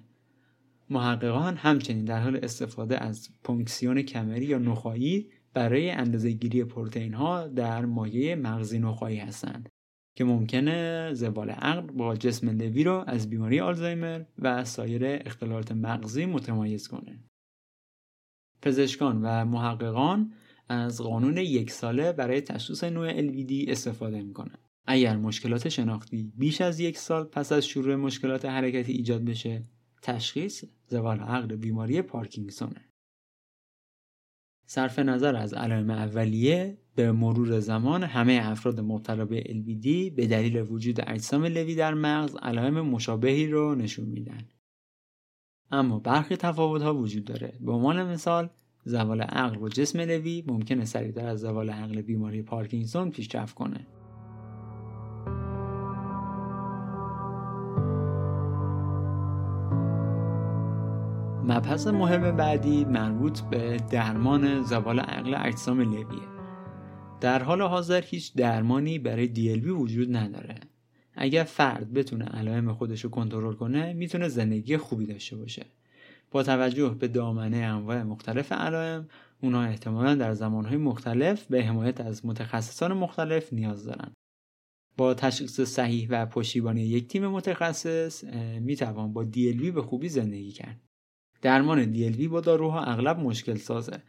محققان 0.90 1.58
همچنین 1.58 2.06
در 2.06 2.22
حال 2.22 2.40
استفاده 2.44 3.04
از 3.04 3.30
پونکسیون 3.44 4.02
کمری 4.02 4.46
یا 4.46 4.58
نخایی 4.58 5.30
برای 5.54 5.92
اندازهگیری 5.92 6.64
پروتئین 6.64 7.14
ها 7.14 7.48
در 7.48 7.86
مایه 7.86 8.36
مغزی 8.36 8.80
نخایی 8.80 9.18
هستند. 9.18 9.70
که 10.16 10.24
ممکنه 10.24 11.10
زوال 11.14 11.50
عقل 11.50 11.82
با 11.82 12.16
جسم 12.16 12.50
لوی 12.50 12.84
رو 12.84 13.04
از 13.08 13.30
بیماری 13.30 13.60
آلزایمر 13.60 14.24
و 14.40 14.66
سایر 14.66 15.06
اختلالات 15.06 15.72
مغزی 15.72 16.26
متمایز 16.26 16.88
کنه. 16.88 17.24
پزشکان 18.62 19.22
و 19.22 19.46
محققان 19.46 20.34
از 20.70 21.02
قانون 21.02 21.38
یک 21.38 21.72
ساله 21.72 22.12
برای 22.12 22.42
تشخیص 22.42 22.84
نوع 22.84 23.22
LVD 23.22 23.70
استفاده 23.70 24.22
می‌کنن. 24.22 24.58
اگر 24.86 25.18
مشکلات 25.18 25.70
شناختی 25.70 26.34
بیش 26.38 26.62
از 26.62 26.80
یک 26.80 26.98
سال 26.98 27.24
پس 27.24 27.52
از 27.52 27.66
شروع 27.66 27.96
مشکلات 27.96 28.46
حرکتی 28.46 28.92
ایجاد 28.92 29.26
بشه 29.26 29.64
تشخیص 30.02 30.64
زوال 30.88 31.20
عقل 31.20 31.56
بیماری 31.56 32.02
پارکینگسونه. 32.02 32.90
صرف 34.66 35.00
نظر 35.00 35.36
از 35.36 35.54
علائم 35.54 35.90
اولیه 35.90 36.78
به 36.96 37.12
مرور 37.12 37.60
زمان 37.60 38.04
همه 38.04 38.42
افراد 38.44 38.80
مبتلا 38.80 39.26
به 39.26 39.42
LBD 39.42 40.16
به 40.16 40.28
دلیل 40.28 40.58
وجود 40.58 41.02
اجسام 41.08 41.46
لوی 41.46 41.76
در 41.76 41.94
مغز 41.94 42.36
علائم 42.36 42.82
مشابهی 42.82 43.48
رو 43.48 43.76
نشون 43.76 44.06
میدن. 44.06 44.48
اما 45.72 46.00
برخی 46.00 46.36
تفاوت 46.36 46.82
ها 46.82 46.96
وجود 46.96 47.26
داره. 47.26 47.54
به 47.62 47.72
عنوان 47.72 48.04
مثال 48.04 48.50
زوال 48.86 49.22
عقل 49.22 49.58
و 49.58 49.70
جسم 49.70 50.00
لوی 50.00 50.44
ممکنه 50.48 50.86
سریعتر 50.86 51.28
از 51.28 51.40
زوال 51.40 51.70
عقل 51.70 52.02
بیماری 52.02 52.42
پارکینسون 52.42 53.12
پیشرفت 53.12 53.56
کنه. 53.56 53.88
مبحث 61.44 61.88
مهم 61.88 62.36
بعدی 62.38 62.86
مربوط 62.86 63.42
به 63.42 63.78
درمان 63.92 64.62
زوال 64.62 65.00
عقل 65.00 65.36
اجسام 65.38 65.82
لویه 65.82 66.34
در 67.24 67.44
حال 67.44 67.62
حاضر 67.62 68.02
هیچ 68.02 68.34
درمانی 68.36 69.00
برای 69.00 69.34
DLB 69.36 69.68
وجود 69.68 70.16
نداره. 70.16 70.56
اگر 71.16 71.44
فرد 71.44 71.94
بتونه 71.94 72.26
علائم 72.26 72.74
خودش 72.74 73.04
رو 73.04 73.10
کنترل 73.10 73.54
کنه 73.54 73.94
می‌تونه 73.94 74.28
زندگی 74.28 74.78
خوبی 74.78 75.06
داشته 75.06 75.36
باشه. 75.36 75.66
با 76.32 76.44
توجه 76.44 76.90
به 76.90 77.08
دامنه 77.08 77.58
انواع 77.58 78.04
مختلف 78.04 78.52
علائم 78.52 79.08
اونها 79.42 79.64
احتمالا 79.64 80.16
در 80.16 80.34
زمانهای 80.34 80.78
مختلف 80.78 81.44
به 81.44 81.64
حمایت 81.64 82.02
از 82.02 82.26
متخصصان 82.26 82.94
مختلف 82.94 83.54
نیاز 83.54 83.86
دارن. 83.86 84.14
با 84.98 85.14
تشخیص 85.14 85.62
صحیح 85.62 86.08
و 86.10 86.26
پشتیبانی 86.26 86.82
یک 86.82 87.08
تیم 87.08 87.28
متخصص 87.28 88.24
می‌توان 88.60 89.14
با 89.14 89.26
DLB 89.26 89.66
به 89.66 89.82
خوبی 89.82 90.10
زندگی 90.10 90.52
کرد. 90.52 90.82
درمان 91.44 91.94
DLV 91.94 92.28
با 92.28 92.42
داروها 92.42 92.84
اغلب 92.84 93.20
مشکل 93.20 93.56
سازه. 93.56 94.02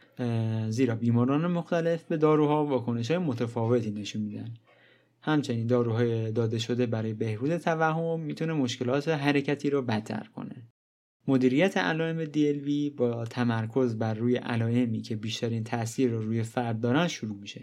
زیرا 0.69 0.95
بیماران 0.95 1.47
مختلف 1.47 2.03
به 2.03 2.17
داروها 2.17 2.65
واکنش 2.65 3.11
های 3.11 3.17
متفاوتی 3.17 3.91
نشون 3.91 4.21
میدن. 4.21 4.53
همچنین 5.21 5.67
داروهای 5.67 6.31
داده 6.31 6.59
شده 6.59 6.85
برای 6.85 7.13
بهبود 7.13 7.57
توهم 7.57 8.19
می‌تونه 8.19 8.53
مشکلات 8.53 9.07
حرکتی 9.07 9.69
رو 9.69 9.81
بدتر 9.81 10.27
کنه. 10.35 10.55
مدیریت 11.27 11.77
علائم 11.77 12.25
DLV 12.25 12.91
با 12.97 13.25
تمرکز 13.25 13.97
بر 13.97 14.13
روی 14.13 14.35
علائمی 14.35 15.01
که 15.01 15.15
بیشترین 15.15 15.63
تاثیر 15.63 16.11
رو 16.11 16.21
روی 16.21 16.43
فرد 16.43 16.79
دارن 16.79 17.07
شروع 17.07 17.37
میشه. 17.37 17.61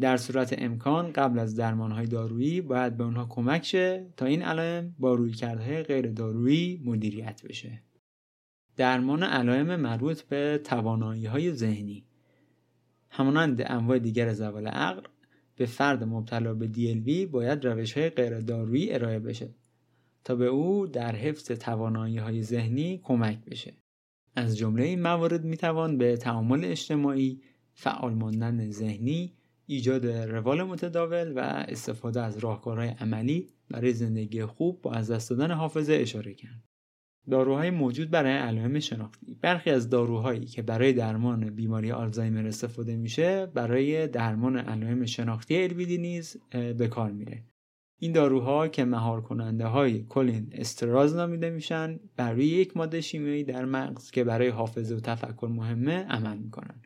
در 0.00 0.16
صورت 0.16 0.54
امکان 0.58 1.12
قبل 1.12 1.38
از 1.38 1.56
درمانهای 1.56 2.06
دارویی 2.06 2.60
باید 2.60 2.96
به 2.96 3.04
اونها 3.04 3.26
کمک 3.30 3.64
شه 3.64 4.06
تا 4.16 4.26
این 4.26 4.42
علائم 4.42 4.94
با 4.98 5.14
رویکردهای 5.14 5.82
غیر 5.82 6.06
دارویی 6.06 6.82
مدیریت 6.84 7.42
بشه. 7.48 7.82
درمان 8.76 9.22
علائم 9.22 9.76
مربوط 9.76 10.22
به 10.22 10.60
توانایی 10.64 11.26
های 11.26 11.52
ذهنی. 11.52 12.04
همانند 13.10 13.62
انواع 13.66 13.98
دیگر 13.98 14.32
زوال 14.32 14.66
عقل 14.66 15.02
به 15.56 15.66
فرد 15.66 16.04
مبتلا 16.04 16.54
به 16.54 16.70
DLV 16.74 17.30
باید 17.30 17.66
روش 17.66 17.92
های 17.92 18.10
غیر 18.10 18.40
دارویی 18.40 18.92
ارائه 18.92 19.18
بشه 19.18 19.54
تا 20.24 20.34
به 20.34 20.46
او 20.46 20.86
در 20.86 21.16
حفظ 21.16 21.44
توانایی 21.44 22.18
های 22.18 22.42
ذهنی 22.42 23.00
کمک 23.04 23.44
بشه. 23.44 23.74
از 24.36 24.58
جمله 24.58 24.84
این 24.84 25.02
موارد 25.02 25.44
می‌توان 25.44 25.98
به 25.98 26.16
تعامل 26.16 26.64
اجتماعی 26.64 27.42
فعال 27.74 28.14
ماندن 28.14 28.70
ذهنی 28.70 29.32
ایجاد 29.66 30.06
روال 30.06 30.62
متداول 30.62 31.32
و 31.36 31.38
استفاده 31.68 32.22
از 32.22 32.38
راهکارهای 32.38 32.88
عملی 32.88 33.48
برای 33.70 33.92
زندگی 33.92 34.44
خوب 34.44 34.82
با 34.82 34.92
از 34.92 35.10
دست 35.10 35.30
دادن 35.30 35.50
حافظه 35.50 35.94
اشاره 35.94 36.34
کرد. 36.34 36.71
داروهای 37.30 37.70
موجود 37.70 38.10
برای 38.10 38.32
علائم 38.32 38.78
شناختی. 38.78 39.38
برخی 39.40 39.70
از 39.70 39.88
داروهایی 39.88 40.46
که 40.46 40.62
برای 40.62 40.92
درمان 40.92 41.50
بیماری 41.50 41.92
آلزایمر 41.92 42.46
استفاده 42.46 42.96
میشه 42.96 43.46
برای 43.46 44.06
درمان 44.06 44.56
علائم 44.56 45.04
شناختی 45.04 45.62
الویدی 45.62 45.98
نیز 45.98 46.36
به 46.50 46.88
کار 46.88 47.10
میره. 47.10 47.44
این 47.98 48.12
داروها 48.12 48.68
که 48.68 48.84
مهار 48.84 49.22
کننده 49.22 49.66
های 49.66 50.04
کلین 50.08 50.48
استراز 50.52 51.16
نامیده 51.16 51.50
میشن 51.50 52.00
برای 52.16 52.44
یک 52.44 52.76
ماده 52.76 53.00
شیمیایی 53.00 53.44
در 53.44 53.64
مغز 53.64 54.10
که 54.10 54.24
برای 54.24 54.48
حافظه 54.48 54.94
و 54.94 55.00
تفکر 55.00 55.46
مهمه 55.46 56.04
عمل 56.04 56.38
می‌کنن. 56.38 56.82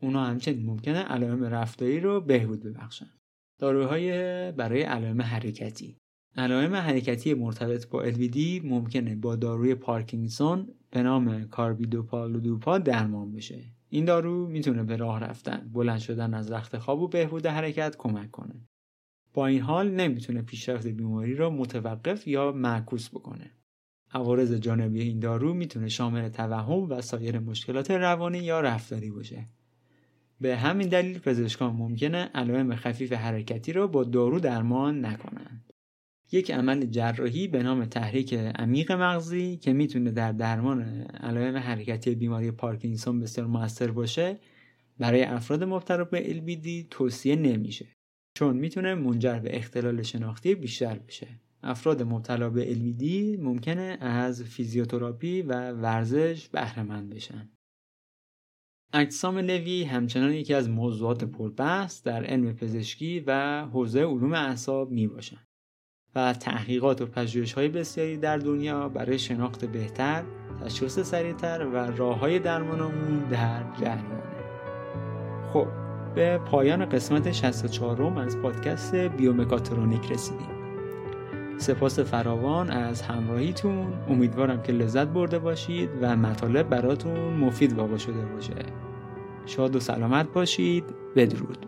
اونا 0.00 0.24
همچنین 0.24 0.66
ممکنه 0.66 0.98
علائم 0.98 1.44
رفتاری 1.44 2.00
رو 2.00 2.20
بهبود 2.20 2.62
ببخشن. 2.62 3.10
داروهای 3.58 4.12
برای 4.52 4.82
علائم 4.82 5.22
حرکتی. 5.22 5.96
علائم 6.36 6.74
حرکتی 6.74 7.34
مرتبط 7.34 7.88
با 7.88 8.12
LVD 8.12 8.64
ممکنه 8.64 9.14
با 9.14 9.36
داروی 9.36 9.74
پارکینسون 9.74 10.68
به 10.90 11.02
نام 11.02 11.44
کاربیدوپالودوپا 11.44 12.78
درمان 12.78 13.32
بشه. 13.32 13.64
این 13.88 14.04
دارو 14.04 14.46
می‌تونه 14.46 14.84
به 14.84 14.96
راه 14.96 15.20
رفتن 15.20 15.70
بلند 15.72 15.98
شدن 15.98 16.34
از 16.34 16.50
رخت 16.50 16.78
خواب 16.78 17.00
و 17.00 17.08
بهبود 17.08 17.46
حرکت 17.46 17.96
کمک 17.96 18.30
کنه. 18.30 18.68
با 19.34 19.46
این 19.46 19.60
حال 19.60 19.90
نمی‌تونه 19.90 20.42
پیشرفت 20.42 20.86
بیماری 20.86 21.34
را 21.34 21.50
متوقف 21.50 22.28
یا 22.28 22.52
معکوس 22.52 23.08
بکنه. 23.08 23.50
عوارض 24.12 24.52
جانبی 24.52 25.02
این 25.02 25.18
دارو 25.18 25.54
می‌تونه 25.54 25.88
شامل 25.88 26.28
توهم 26.28 26.90
و 26.90 27.00
سایر 27.00 27.38
مشکلات 27.38 27.90
روانی 27.90 28.38
یا 28.38 28.60
رفتاری 28.60 29.10
باشه. 29.10 29.48
به 30.40 30.56
همین 30.56 30.88
دلیل 30.88 31.18
پزشکان 31.18 31.76
ممکنه 31.76 32.30
علائم 32.34 32.76
خفیف 32.76 33.12
حرکتی 33.12 33.72
را 33.72 33.86
با 33.86 34.04
دارو 34.04 34.40
درمان 34.40 35.04
نکنند. 35.04 35.73
یک 36.34 36.50
عمل 36.50 36.86
جراحی 36.86 37.48
به 37.48 37.62
نام 37.62 37.84
تحریک 37.84 38.34
عمیق 38.34 38.92
مغزی 38.92 39.56
که 39.56 39.72
می‌تونه 39.72 40.10
در 40.10 40.32
درمان 40.32 40.82
علائم 41.02 41.56
حرکتی 41.56 42.14
بیماری 42.14 42.50
پارکینسون 42.50 43.20
بسیار 43.20 43.46
موثر 43.46 43.90
باشه 43.90 44.38
برای 44.98 45.22
افراد 45.22 45.64
مبتلا 45.64 46.04
به 46.04 46.24
LBD 46.24 46.86
توصیه 46.90 47.36
نمیشه. 47.36 47.86
چون 48.34 48.56
می‌تونه 48.56 48.94
منجر 48.94 49.38
به 49.38 49.56
اختلال 49.56 50.02
شناختی 50.02 50.54
بیشتر 50.54 50.98
بشه. 50.98 51.28
افراد 51.62 52.02
مبتلا 52.02 52.50
به 52.50 52.74
LBD 52.74 53.04
ممکنه 53.40 53.98
از 54.00 54.42
فیزیوتراپی 54.42 55.42
و 55.42 55.72
ورزش 55.72 56.48
بهره 56.48 56.84
بشن. 57.00 57.50
اجسام 58.92 59.38
لوی 59.38 59.84
همچنان 59.84 60.32
یکی 60.32 60.54
از 60.54 60.68
موضوعات 60.68 61.24
پربحث 61.24 62.02
در 62.02 62.24
علم 62.24 62.52
پزشکی 62.52 63.20
و 63.26 63.60
حوزه 63.66 64.00
علوم 64.00 64.32
اعصاب 64.32 64.90
می 64.90 65.08
باشن 65.08 65.46
و 66.16 66.32
تحقیقات 66.32 67.02
و 67.02 67.06
پژوهش 67.06 67.52
های 67.52 67.68
بسیاری 67.68 68.16
در 68.16 68.36
دنیا 68.36 68.88
برای 68.88 69.18
شناخت 69.18 69.64
بهتر، 69.64 70.22
تشخیص 70.64 71.00
سریعتر 71.00 71.66
و 71.66 71.76
راه 71.76 72.18
های 72.18 72.38
درمان 72.38 73.28
در 73.30 73.62
جریانه. 73.80 74.34
خب 75.52 75.66
به 76.14 76.38
پایان 76.38 76.84
قسمت 76.84 77.32
64 77.32 78.18
از 78.18 78.38
پادکست 78.38 78.94
بیومکاترونیک 78.94 80.12
رسیدیم. 80.12 80.54
سپاس 81.58 81.98
فراوان 81.98 82.70
از 82.70 83.02
همراهیتون 83.02 83.92
امیدوارم 84.08 84.62
که 84.62 84.72
لذت 84.72 85.06
برده 85.06 85.38
باشید 85.38 85.90
و 86.00 86.16
مطالب 86.16 86.68
براتون 86.68 87.32
مفید 87.32 87.72
واقع 87.72 87.96
شده 87.96 88.24
باشه 88.34 88.54
شاد 89.46 89.76
و 89.76 89.80
سلامت 89.80 90.32
باشید 90.32 90.84
بدرود 91.16 91.66